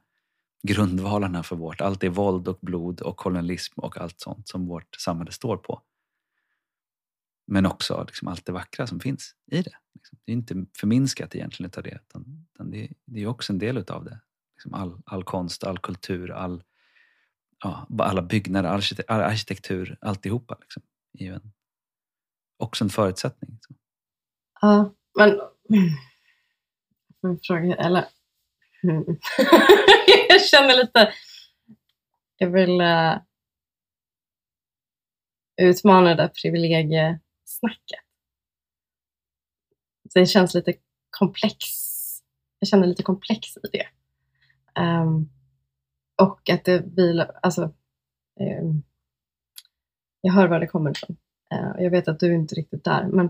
[0.67, 4.95] grundvalarna för vårt, allt det våld och blod och kolonialism och allt sånt som vårt
[4.95, 5.81] samhälle står på.
[7.47, 9.75] Men också liksom allt det vackra som finns i det.
[9.95, 12.71] Liksom, det är inte förminskat egentligen av det, utan,
[13.05, 14.19] det, är också en del utav det.
[14.55, 16.63] Liksom all, all konst, all kultur, all,
[17.63, 18.69] ja, alla byggnader,
[19.07, 20.57] all arkitektur, alltihopa.
[20.61, 21.51] Liksom, är ju en,
[22.57, 23.51] också en förutsättning.
[23.51, 23.75] Liksom.
[24.61, 25.39] Ja, men...
[27.43, 28.05] Fråga, eller...
[28.83, 29.03] Mm.
[30.29, 31.13] jag känner lite...
[32.37, 33.17] Jag vill uh,
[35.61, 37.99] utmana det där privilegiesnacket.
[40.13, 40.73] Så det känns lite
[41.09, 41.57] komplex.
[42.59, 43.87] Jag känner lite komplex i det.
[44.81, 45.29] Um,
[46.21, 47.39] och att det vilar...
[47.41, 47.63] Alltså,
[48.39, 48.63] eh,
[50.21, 51.17] jag hör var det kommer ifrån.
[51.53, 53.25] Eh, jag vet att du är inte riktigt där, men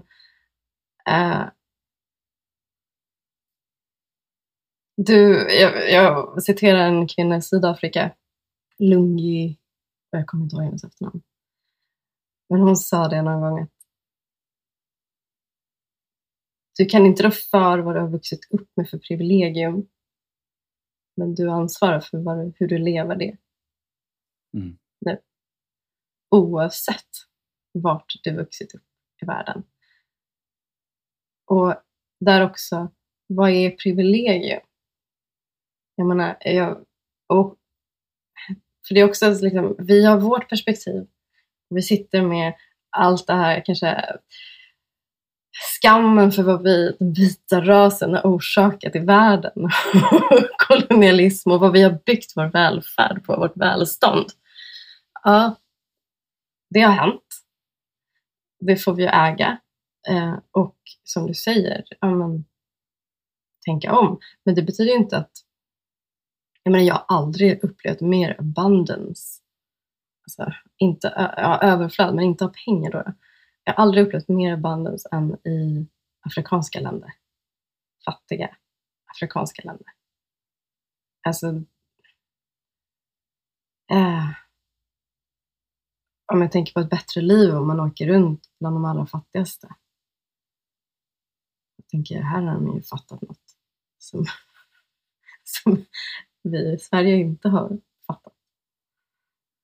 [1.07, 1.49] eh,
[4.97, 8.11] du, jag, jag, citerar en kvinna i Sydafrika,
[8.79, 9.57] Lungi,
[10.09, 11.21] jag kommer inte ihåg hennes efternamn.
[12.49, 13.69] Men hon sa det någon gång att
[16.77, 19.87] du kan inte rå för vad du har vuxit upp med för privilegium.
[21.15, 23.37] Men du ansvarar för vad, hur du lever det.
[24.53, 24.77] Mm.
[25.01, 25.17] Nu.
[26.31, 27.09] Oavsett
[27.71, 28.83] vart du vuxit upp
[29.21, 29.63] i världen.
[31.45, 31.75] Och
[32.19, 32.91] där också,
[33.27, 34.61] vad är privilegium?
[35.95, 36.85] Jag menar, jag,
[37.27, 37.57] och,
[38.87, 41.07] för det är också liksom, vi har vårt perspektiv.
[41.69, 42.53] Vi sitter med
[42.89, 44.19] allt det här kanske
[45.59, 49.53] skammen för vad vi, den vita rasen, har orsakat i världen.
[50.57, 54.25] Kolonialism och vad vi har byggt vår välfärd på, vårt välstånd.
[55.23, 55.55] Ja,
[56.69, 57.23] det har hänt.
[58.59, 59.57] Det får vi äga.
[60.09, 62.45] Eh, och som du säger, ja, men,
[63.65, 64.19] tänka om.
[64.45, 65.31] Men det betyder inte att
[66.63, 69.41] jag, menar, jag har aldrig upplevt mer abundance.
[70.23, 72.91] Alltså, inte ja, överflöd, men inte av pengar.
[72.91, 73.13] Då.
[73.69, 75.87] Jag har aldrig upplevt mer abundance än i
[76.19, 77.13] afrikanska länder.
[78.05, 78.57] Fattiga
[79.05, 79.87] afrikanska länder.
[81.27, 81.47] Alltså,
[83.91, 84.29] äh,
[86.33, 89.75] om jag tänker på ett bättre liv om man åker runt bland de allra fattigaste.
[91.75, 93.57] Jag tänker, här har de ju fattat något
[93.97, 94.25] som,
[95.43, 95.85] som
[96.43, 98.33] vi i Sverige inte har fattat.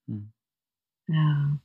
[0.07, 0.31] Mm.
[1.05, 1.57] Ja.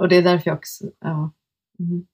[0.00, 1.30] Och det är därför jag också, ja.
[1.78, 2.06] Mm.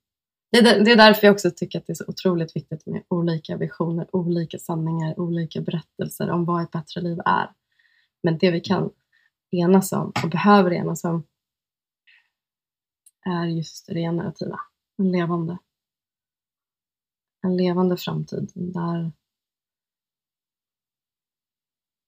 [0.51, 3.03] Det, är, det är därför jag också tycker att det är så otroligt viktigt med
[3.09, 7.53] olika visioner, olika sanningar, olika berättelser om vad ett bättre liv är.
[8.23, 8.91] Men det vi kan
[9.51, 11.27] enas om och behöver enas om
[13.25, 14.61] är just det generativa,
[14.99, 15.59] en levande.
[17.43, 19.13] En levande framtid där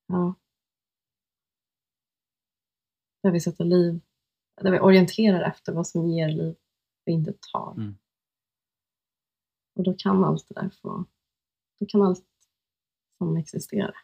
[0.06, 0.34] ja,
[3.22, 4.00] där vi sätter liv,
[4.60, 6.56] där vi orienterar efter vad som ger liv
[7.06, 7.72] och inte tar.
[7.72, 7.98] Mm.
[9.74, 11.04] Och då kan allt det där få,
[11.80, 12.24] då kan allt
[13.18, 13.94] som existera.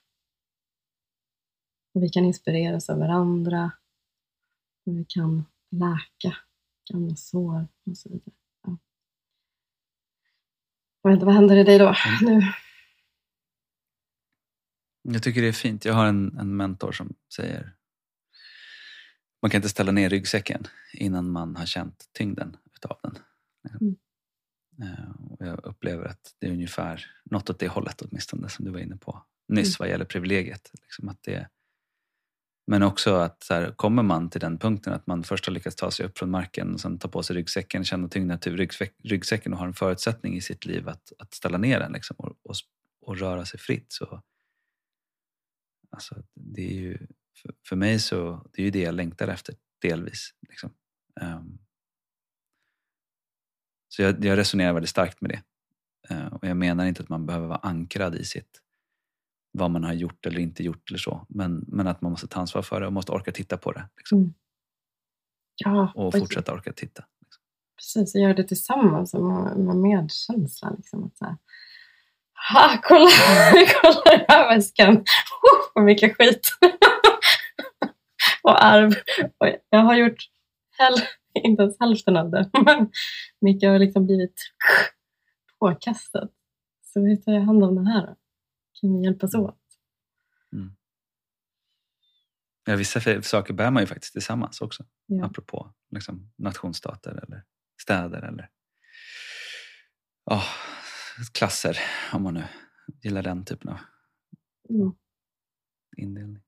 [1.95, 3.73] Och vi kan inspireras av varandra.
[4.87, 6.37] Och vi kan läka
[6.91, 8.35] gamla sår och så vidare.
[8.63, 8.79] Ja.
[11.03, 11.95] Jag vet inte, vad händer i dig då?
[12.23, 12.43] Nu?
[15.03, 15.85] Jag tycker det är fint.
[15.85, 17.77] Jag har en, en mentor som säger
[19.45, 23.19] man kan inte ställa ner ryggsäcken innan man har känt tyngden utav den.
[23.81, 23.97] Mm.
[24.83, 28.71] Eh, och jag upplever att det är ungefär något åt det hållet åtminstone som du
[28.71, 29.77] var inne på nyss Mm.
[29.79, 30.71] vad gäller privilegiet.
[30.83, 31.49] Liksom att det,
[32.67, 35.77] men också att så här, kommer man till den punkten att man först har lyckats
[35.77, 38.95] ta sig upp från marken och sen ta på sig ryggsäcken, känna tyngden till ryggsäck,
[39.03, 42.37] ryggsäcken och har en förutsättning i sitt liv att, att ställa ner den liksom, och,
[42.43, 42.55] och,
[43.01, 43.93] och röra sig fritt.
[43.93, 44.23] Så,
[45.91, 47.07] alltså, det är ju,
[47.43, 50.35] för, för mig så det är ju det jag längtar efter delvis.
[50.49, 50.71] Liksom.
[51.21, 51.59] Ehm,
[53.89, 55.43] så jag, jag resonerar väldigt starkt med det.
[56.15, 58.61] Eh, och jag menar inte att man behöver vara ankrad i sitt
[59.59, 61.27] vad man har gjort eller inte gjort eller så.
[61.29, 63.89] Men, men att man måste ta ansvar för det och måste orka titta på det.
[63.97, 64.19] Liksom.
[64.19, 64.35] Mm.
[65.57, 67.05] Ja, Och fortsätta orka titta.
[67.21, 67.43] Liksom.
[67.77, 68.15] precis.
[68.15, 69.23] Och göra det tillsammans och
[69.59, 70.71] med medkänsla.
[70.71, 71.37] Liksom, att så här,
[72.53, 73.11] ha, kolla,
[73.83, 74.97] kolla den här väskan!
[74.97, 76.49] Oh, vad mycket skit!
[78.45, 78.93] Och arv.
[79.39, 80.19] Och jag har gjort
[80.79, 80.95] häl,
[81.45, 82.91] inte ens hälften av det, men
[83.41, 84.35] mycket har liksom blivit
[85.59, 86.31] påkastat.
[86.83, 88.17] Så hur tar jag hand om det här då?
[88.81, 89.61] Kan vi hjälpas åt?
[92.67, 94.85] Ja, vissa saker bär man ju faktiskt tillsammans också.
[95.07, 95.27] Ja.
[95.27, 97.45] Apropå liksom, nationsstater eller
[97.83, 98.49] städer eller
[100.25, 100.43] ja,
[101.33, 101.79] klasser
[102.13, 102.45] om man nu
[103.03, 103.79] gillar den typen av
[104.71, 104.93] Mm.
[105.97, 106.43] indelning.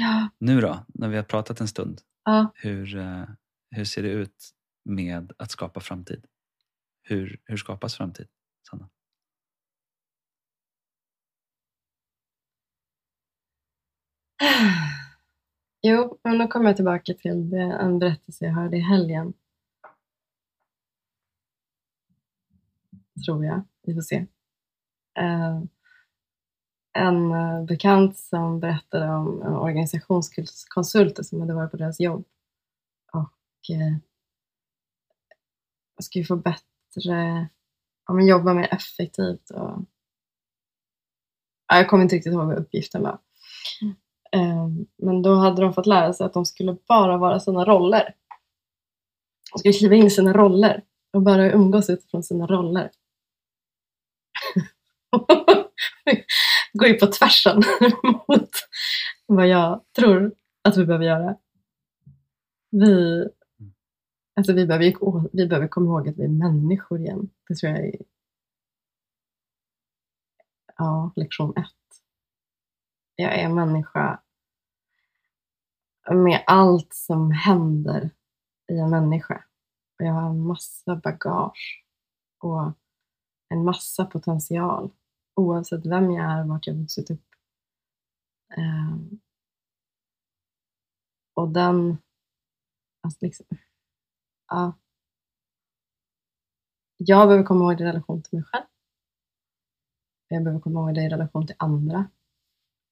[0.00, 2.52] Ja, Nu då, när vi har pratat en stund, ja.
[2.54, 3.24] hur, eh,
[3.70, 4.50] hur ser det ut
[4.84, 6.26] med att skapa framtid?
[7.02, 8.28] Hur, hur skapas framtid,
[8.70, 8.88] Sanna?
[15.82, 19.32] Jo, men då kommer jag tillbaka till en berättelse jag hörde i helgen.
[23.26, 23.64] Tror jag.
[23.82, 24.26] Vi får se.
[25.18, 25.62] Eh,
[26.92, 32.24] en eh, bekant som berättade om en organisationskonsulter som hade varit på deras jobb.
[33.12, 33.96] Och eh,
[36.00, 37.48] skulle få bättre,
[38.06, 39.50] ja, men jobba mer effektivt.
[39.50, 39.84] Och,
[41.68, 43.18] ja, jag kommer inte riktigt ihåg vad uppgiften var.
[44.32, 44.68] Eh,
[44.98, 48.14] Men då hade de fått lära sig att de skulle bara vara sina roller.
[49.52, 52.90] De skulle kliva in i sina roller och bara umgås utifrån sina roller.
[56.72, 57.62] Går ju på tvärsen
[58.02, 58.50] mot
[59.26, 61.36] vad jag tror att vi behöver göra.
[62.70, 63.24] Vi,
[64.36, 67.30] alltså vi, behöver, vi behöver komma ihåg att vi är människor igen.
[67.48, 67.94] Det tror jag är
[70.76, 71.66] ja, lektion ett.
[73.16, 74.20] Jag är människa
[76.10, 78.10] med allt som händer
[78.72, 79.44] i en människa.
[79.98, 81.84] Och jag har en massa bagage
[82.38, 82.72] och
[83.48, 84.90] en massa potential
[85.40, 87.24] oavsett vem jag är, vart jag vuxit upp.
[88.56, 88.96] Eh,
[91.34, 91.98] och den,
[93.00, 93.46] alltså liksom,
[94.48, 94.78] ja.
[96.96, 98.64] Jag behöver komma ihåg det i relation till mig själv.
[100.28, 102.10] Jag behöver komma ihåg det i relation till andra.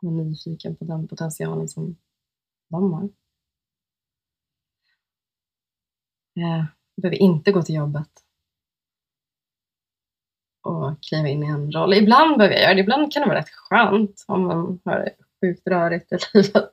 [0.00, 1.96] Jag är nyfiken på den potentialen som
[2.68, 3.04] de har.
[6.36, 8.27] Eh, jag behöver inte gå till jobbet
[10.68, 11.94] och kliva in i en roll.
[11.94, 12.80] Ibland behöver jag göra det.
[12.80, 16.72] Ibland kan det vara rätt skönt om man har det sjukt rörigt i livet.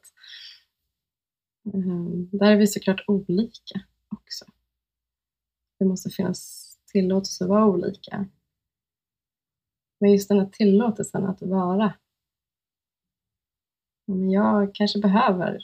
[1.73, 4.45] Ehm, där är vi såklart olika också.
[5.79, 8.25] Det måste finnas tillåtelse att vara olika.
[9.99, 11.93] Men just den här tillåtelsen att vara.
[14.31, 15.59] Jag kanske behöver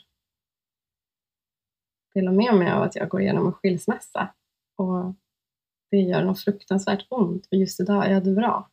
[2.13, 4.33] dela med mig av att jag går igenom en skilsmässa.
[4.75, 5.15] Och
[5.91, 7.47] det gör något fruktansvärt ont.
[7.51, 8.71] men just idag är jag ett vrak.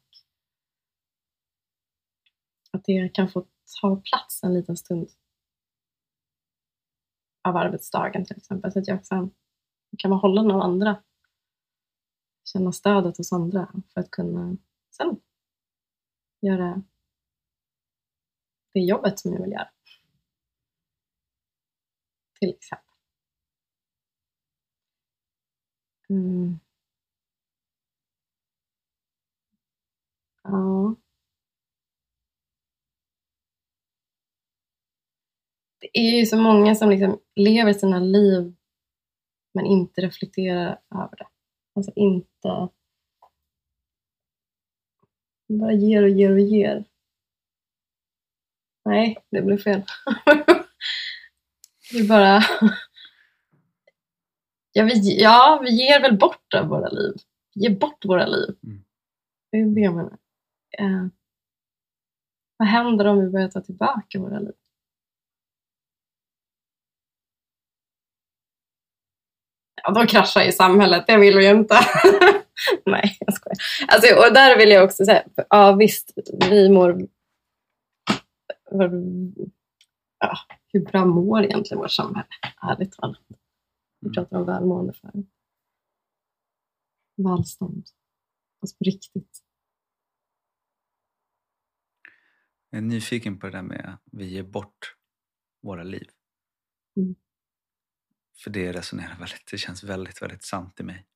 [2.73, 3.47] Att det kan få
[3.81, 5.09] ta plats en liten stund
[7.43, 8.73] av arbetsdagen till exempel.
[8.73, 9.31] Så att jag sen
[9.99, 11.03] kan vara hållen av andra.
[12.45, 14.57] Känna stödet hos andra för att kunna
[14.91, 15.21] sen
[16.41, 16.83] göra
[18.73, 19.71] det jobbet som jag vill göra.
[22.41, 22.95] Till exempel.
[26.09, 26.59] Mm.
[30.43, 30.95] Ja.
[35.81, 38.55] Det är ju så många som liksom lever sina liv
[39.55, 41.27] men inte reflekterar över det.
[41.75, 42.69] Alltså inte
[45.49, 46.85] bara ger och ger och ger.
[48.85, 49.83] Nej, det blev fel.
[51.93, 52.41] det är bara...
[54.73, 57.15] Ja vi, ja, vi ger väl bort våra liv.
[57.55, 58.57] Vi ger bort våra liv.
[58.63, 58.85] Mm.
[59.51, 60.19] Det är det jag menar.
[60.79, 61.07] Eh,
[62.57, 64.55] vad händer om vi börjar ta tillbaka våra liv?
[69.83, 71.07] Ja, då kraschar ju samhället.
[71.07, 71.75] Det vill vi ju inte.
[72.87, 73.57] Nej, jag skojar.
[73.89, 76.13] Alltså, och där vill jag också säga, ja visst,
[76.51, 77.07] vi mår...
[80.21, 80.37] Ja,
[80.73, 82.27] hur bra mår egentligen vårt samhälle?
[82.63, 83.19] Ärligt talat.
[84.01, 84.15] Vi Mm.
[84.15, 85.11] pratar om välmående för
[87.17, 87.87] välstånd.
[88.63, 89.39] Alltså på riktigt.
[92.71, 94.97] Jag är nyfiken på det där med att vi ger bort
[95.63, 96.09] våra liv.
[96.97, 97.15] Mm.
[98.45, 101.07] För det resonerar väldigt, det känns väldigt, väldigt sant i mig.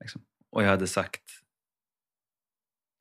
[0.00, 0.24] Liksom.
[0.50, 1.22] Och jag hade sagt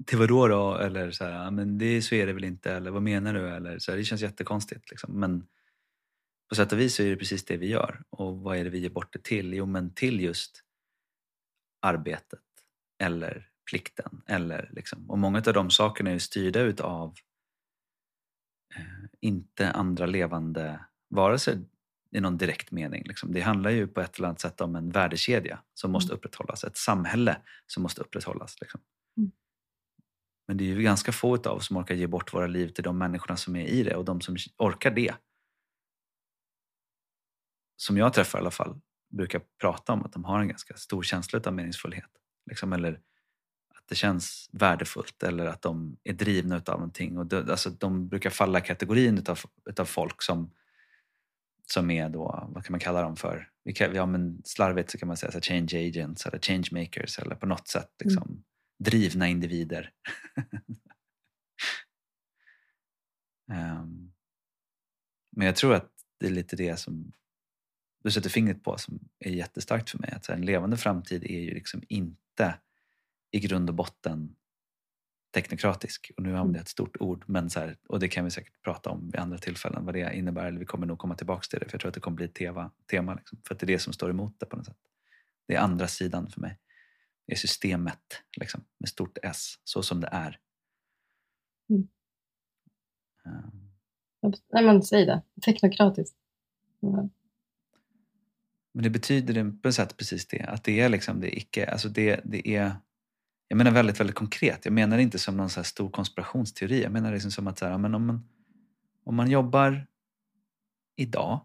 [0.05, 0.75] till vadå då?
[0.77, 2.71] Eller så här, "Ja, men det, så är det väl inte?
[2.71, 3.49] Eller vad menar du?
[3.49, 4.89] Eller så här, det känns jättekonstigt.
[4.89, 5.19] Liksom.
[5.19, 5.47] Men
[6.49, 8.03] på sätt och vis så är det precis det vi gör.
[8.09, 9.53] Och vad är det vi ger bort det till?
[9.53, 10.63] Jo, men till just
[11.81, 12.39] arbetet
[12.99, 14.21] eller plikten.
[14.27, 15.09] Eller liksom.
[15.09, 17.15] Och många av de sakerna är styrda utav
[18.75, 18.83] eh,
[19.21, 21.61] inte andra levande varelser
[22.11, 23.03] i någon direkt mening.
[23.05, 23.31] Liksom.
[23.33, 26.17] Det handlar ju på ett eller annat sätt om en värdekedja som måste Mm.
[26.17, 26.63] upprätthållas.
[26.63, 28.61] Ett samhälle som måste upprätthållas.
[28.61, 28.81] Liksom.
[29.17, 29.31] Mm.
[30.47, 32.83] Men det är ju ganska få av oss som orkar ge bort våra liv till
[32.83, 35.15] de människorna som är i det och de som orkar det.
[37.77, 38.81] Som jag träffar i alla fall
[39.13, 42.09] brukar prata om att de har en ganska stor känsla av meningsfullhet.
[42.49, 43.01] Liksom, eller
[43.85, 47.17] att det känns värdefullt eller att de är drivna utav någonting.
[47.17, 50.51] Och det, alltså, de brukar falla i kategorin utav, utav folk som,
[51.67, 53.49] som är då, vad kan man kalla dem för?
[53.63, 57.19] Vi kan, ja, men slarvigt så kan man säga så change agents eller change makers
[57.19, 58.43] eller på något sätt liksom,
[58.79, 59.91] drivna individer.
[63.51, 64.11] Ehm,
[65.35, 67.13] men jag tror att det är lite det som
[68.03, 70.11] du sätter fingret på som är jättestarkt för mig.
[70.11, 72.59] Att en levande framtid är ju liksom inte
[73.35, 74.35] i grund och botten
[75.33, 76.11] teknokratisk.
[76.17, 78.61] Och nu använder jag ett stort ord, men så här, och det kan vi säkert
[78.61, 80.45] prata om vid andra tillfällen vad det innebär.
[80.45, 82.25] Eller vi kommer nog komma tillbaka till det, för jag tror att det kommer bli
[82.25, 82.71] ett tema.
[82.91, 84.77] tema liksom, för att det är det som står emot det på något sätt.
[85.47, 86.59] Det är andra sidan för mig.
[87.27, 90.39] Det är systemet, liksom, med stort S, så som det är.
[91.69, 91.87] Mm.
[93.25, 95.21] Ehm, Nej men säg det.
[95.45, 96.17] Teknokratiskt.
[96.79, 97.09] Ja.
[98.73, 100.41] Men det betyder på ett sätt precis det.
[100.41, 102.75] Att det är liksom det icke, alltså det, det är
[103.47, 104.65] jag menar väldigt, väldigt konkret.
[104.65, 106.83] Jag menar inte som någon så här stor konspirationsteori.
[106.83, 108.29] Jag menar liksom som att så här, men om, man,
[109.03, 109.87] om man jobbar
[110.95, 111.39] idag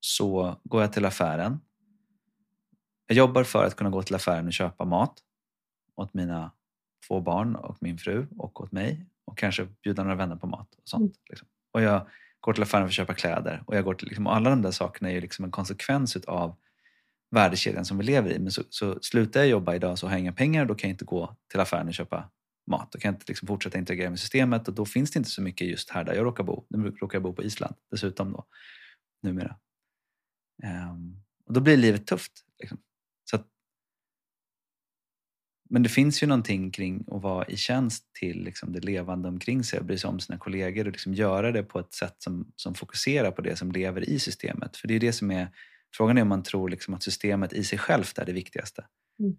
[0.00, 1.60] så går jag till affären.
[3.06, 5.22] Jag jobbar för att kunna gå till affären och köpa mat
[5.94, 6.52] åt mina
[7.08, 10.74] två barn och min fru och åt mig och kanske bjuda några vänner på mat
[10.74, 11.02] och sånt.
[11.02, 11.12] Mm.
[11.28, 11.48] Liksom.
[11.72, 12.06] Och jag
[12.40, 14.62] går till affären för att köpa kläder och jag går till, liksom, och alla de
[14.62, 16.56] där sakerna är ju liksom en konsekvens av
[17.34, 18.38] värdekedjan som vi lever i.
[18.38, 20.90] Men så, så slutar jag jobba idag så har jag inga pengar och då kan
[20.90, 22.30] jag inte gå till affären och köpa
[22.70, 22.92] mat.
[22.92, 25.42] Då kan jag inte liksom fortsätta integrera med systemet och då finns det inte så
[25.42, 26.66] mycket just här där jag råkar bo.
[26.68, 28.46] Nu råkar jag bo på Island dessutom då,
[29.22, 29.56] numera.
[30.62, 32.32] Um, och då blir livet tufft.
[32.58, 32.78] Liksom.
[33.30, 33.46] Så att,
[35.70, 39.64] men det finns ju någonting kring att vara i tjänst till liksom det levande omkring
[39.64, 42.52] sig och bry sig om sina kollegor och liksom göra det på ett sätt som,
[42.56, 44.76] som fokuserar på det som lever i systemet.
[44.76, 45.48] För det är det som är
[45.96, 48.84] Frågan är om man tror liksom att systemet i sig självt är det viktigaste.
[49.18, 49.36] Mm.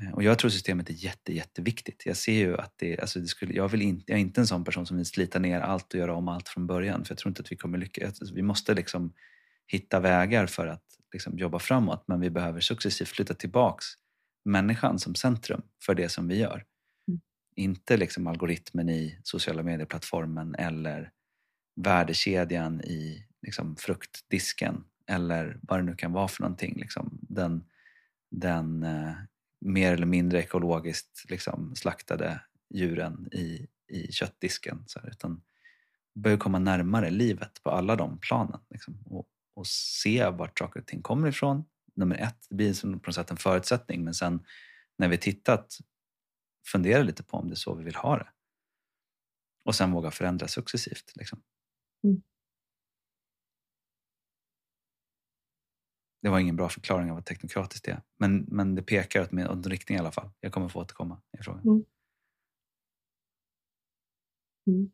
[0.00, 2.06] Eh, och jag tror systemet är jätte, jätteviktigt.
[2.06, 4.46] Jag ser ju att det, alltså det skulle, jag, vill in, jag är inte en
[4.46, 7.04] sån person som vill slita ner allt och göra om allt från början.
[7.04, 8.20] För jag tror inte att vi kommer lyckas.
[8.20, 9.12] Alltså vi måste liksom
[9.66, 12.04] hitta vägar för att liksom jobba framåt.
[12.06, 13.86] Men vi behöver successivt flytta tillbaks
[14.44, 16.64] människan som centrum för det som vi gör.
[17.08, 17.20] Mm.
[17.56, 21.10] Inte liksom algoritmen i sociala medieplattformen eller
[21.76, 26.74] värdekedjan i liksom fruktdisken eller vad det nu kan vara för någonting.
[26.76, 27.18] Liksom.
[27.22, 27.64] Den,
[28.30, 29.12] den eh,
[29.60, 32.40] mer eller mindre ekologiskt liksom, slaktade
[32.74, 34.84] djuren i, i köttdisken.
[34.86, 35.42] Så här, utan
[36.14, 38.60] börja komma närmare livet på alla de planen.
[38.70, 41.64] Liksom, och, och se vart saker och ting kommer ifrån.
[41.94, 44.44] Nummer ett, det blir som på något sätt en förutsättning men sen
[44.98, 45.78] när vi tittat
[46.66, 48.28] fundera lite på om det är så vi vill ha det.
[49.64, 51.12] Och sen våga förändra successivt.
[51.16, 51.42] Liksom.
[52.04, 52.22] Mm.
[56.22, 58.02] Det var ingen bra förklaring av vad teknokratiskt är.
[58.18, 60.30] Men, men det pekar åt en riktning i alla fall.
[60.40, 61.62] Jag kommer få återkomma i frågan.
[61.62, 61.84] Mm.
[64.66, 64.90] Mm.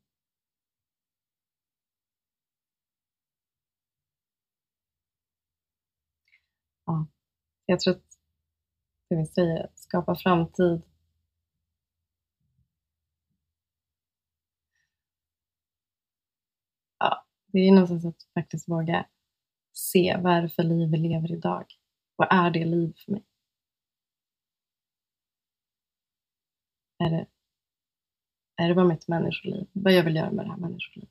[6.87, 7.07] Ja,
[7.67, 8.03] jag tror att
[9.09, 10.83] det vi säger, skapa framtid.
[16.99, 19.07] Ja, det är någonstans att faktiskt våga
[19.79, 21.65] se vad är det för liv vi lever idag.
[22.17, 23.25] Vad är det liv för mig?
[26.99, 27.27] Är det,
[28.57, 29.67] är det bara mitt människoliv?
[29.73, 31.11] Vad jag vill göra med det här människolivet?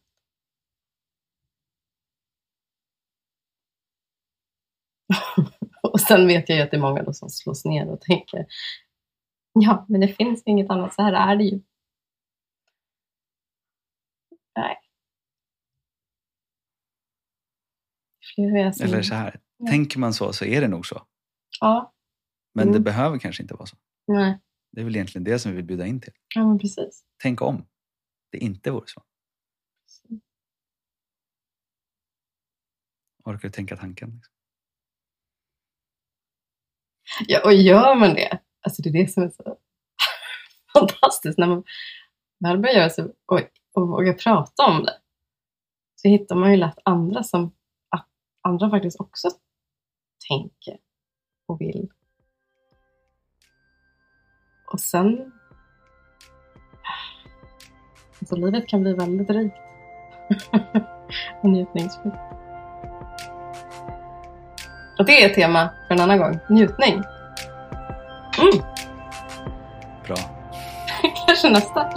[5.83, 8.45] och sen vet jag ju att det är många då som slås ner och tänker
[9.55, 11.61] ja, men det finns inget annat, så här är det ju.
[14.55, 14.84] Nej.
[18.35, 18.85] Flera som...
[18.85, 19.67] Eller så här, Ja.
[19.67, 21.01] tänker man så så är det nog så.
[21.61, 21.93] Ja,
[22.53, 22.83] Men det Mm.
[22.83, 23.77] behöver kanske inte vara så.
[24.07, 24.39] nej.
[24.71, 26.13] Det är väl egentligen det som vi vill bjuda in till.
[26.35, 27.05] Ja, men precis.
[27.23, 27.65] Tänk om
[28.31, 29.03] det inte vore så.
[33.23, 34.09] Orkar du tänka tanken?
[34.15, 34.33] Liksom?
[37.27, 39.57] Ja, och gör man det, alltså det är det som är så
[40.79, 41.63] fantastiskt, när man
[42.39, 43.39] väl börjar göra så och,
[43.73, 44.99] och vågar prata om det,
[45.95, 47.54] så hittar man ju lätt andra som
[48.45, 49.29] andra faktiskt också
[50.29, 50.77] tänker
[51.47, 51.89] och vill.
[54.73, 55.31] Och sen,
[58.19, 59.55] alltså livet kan bli väldigt rikt
[61.41, 62.15] och njutningsfullt.
[64.99, 66.93] Och det är ett tema för en annan gång, njutning.
[68.39, 68.65] Mm,
[70.05, 70.15] Bra.
[71.27, 71.91] kanske nästa.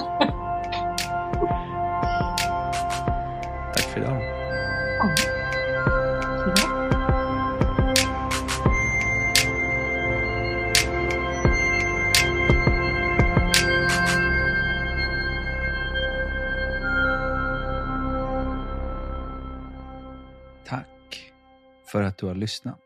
[21.99, 22.81] För att du har lyssnat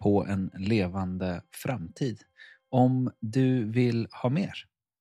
[0.00, 2.22] på en levande framtid.
[2.68, 4.52] Om du vill ha mer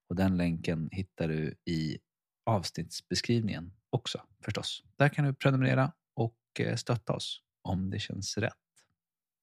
[0.09, 1.99] och den länken hittar du i
[2.47, 4.83] avsnittsbeskrivningen också förstås.
[4.97, 8.53] Där kan du prenumerera och eh, stötta oss om det känns rätt.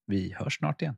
[0.06, 0.96] Vi hörs snart igen.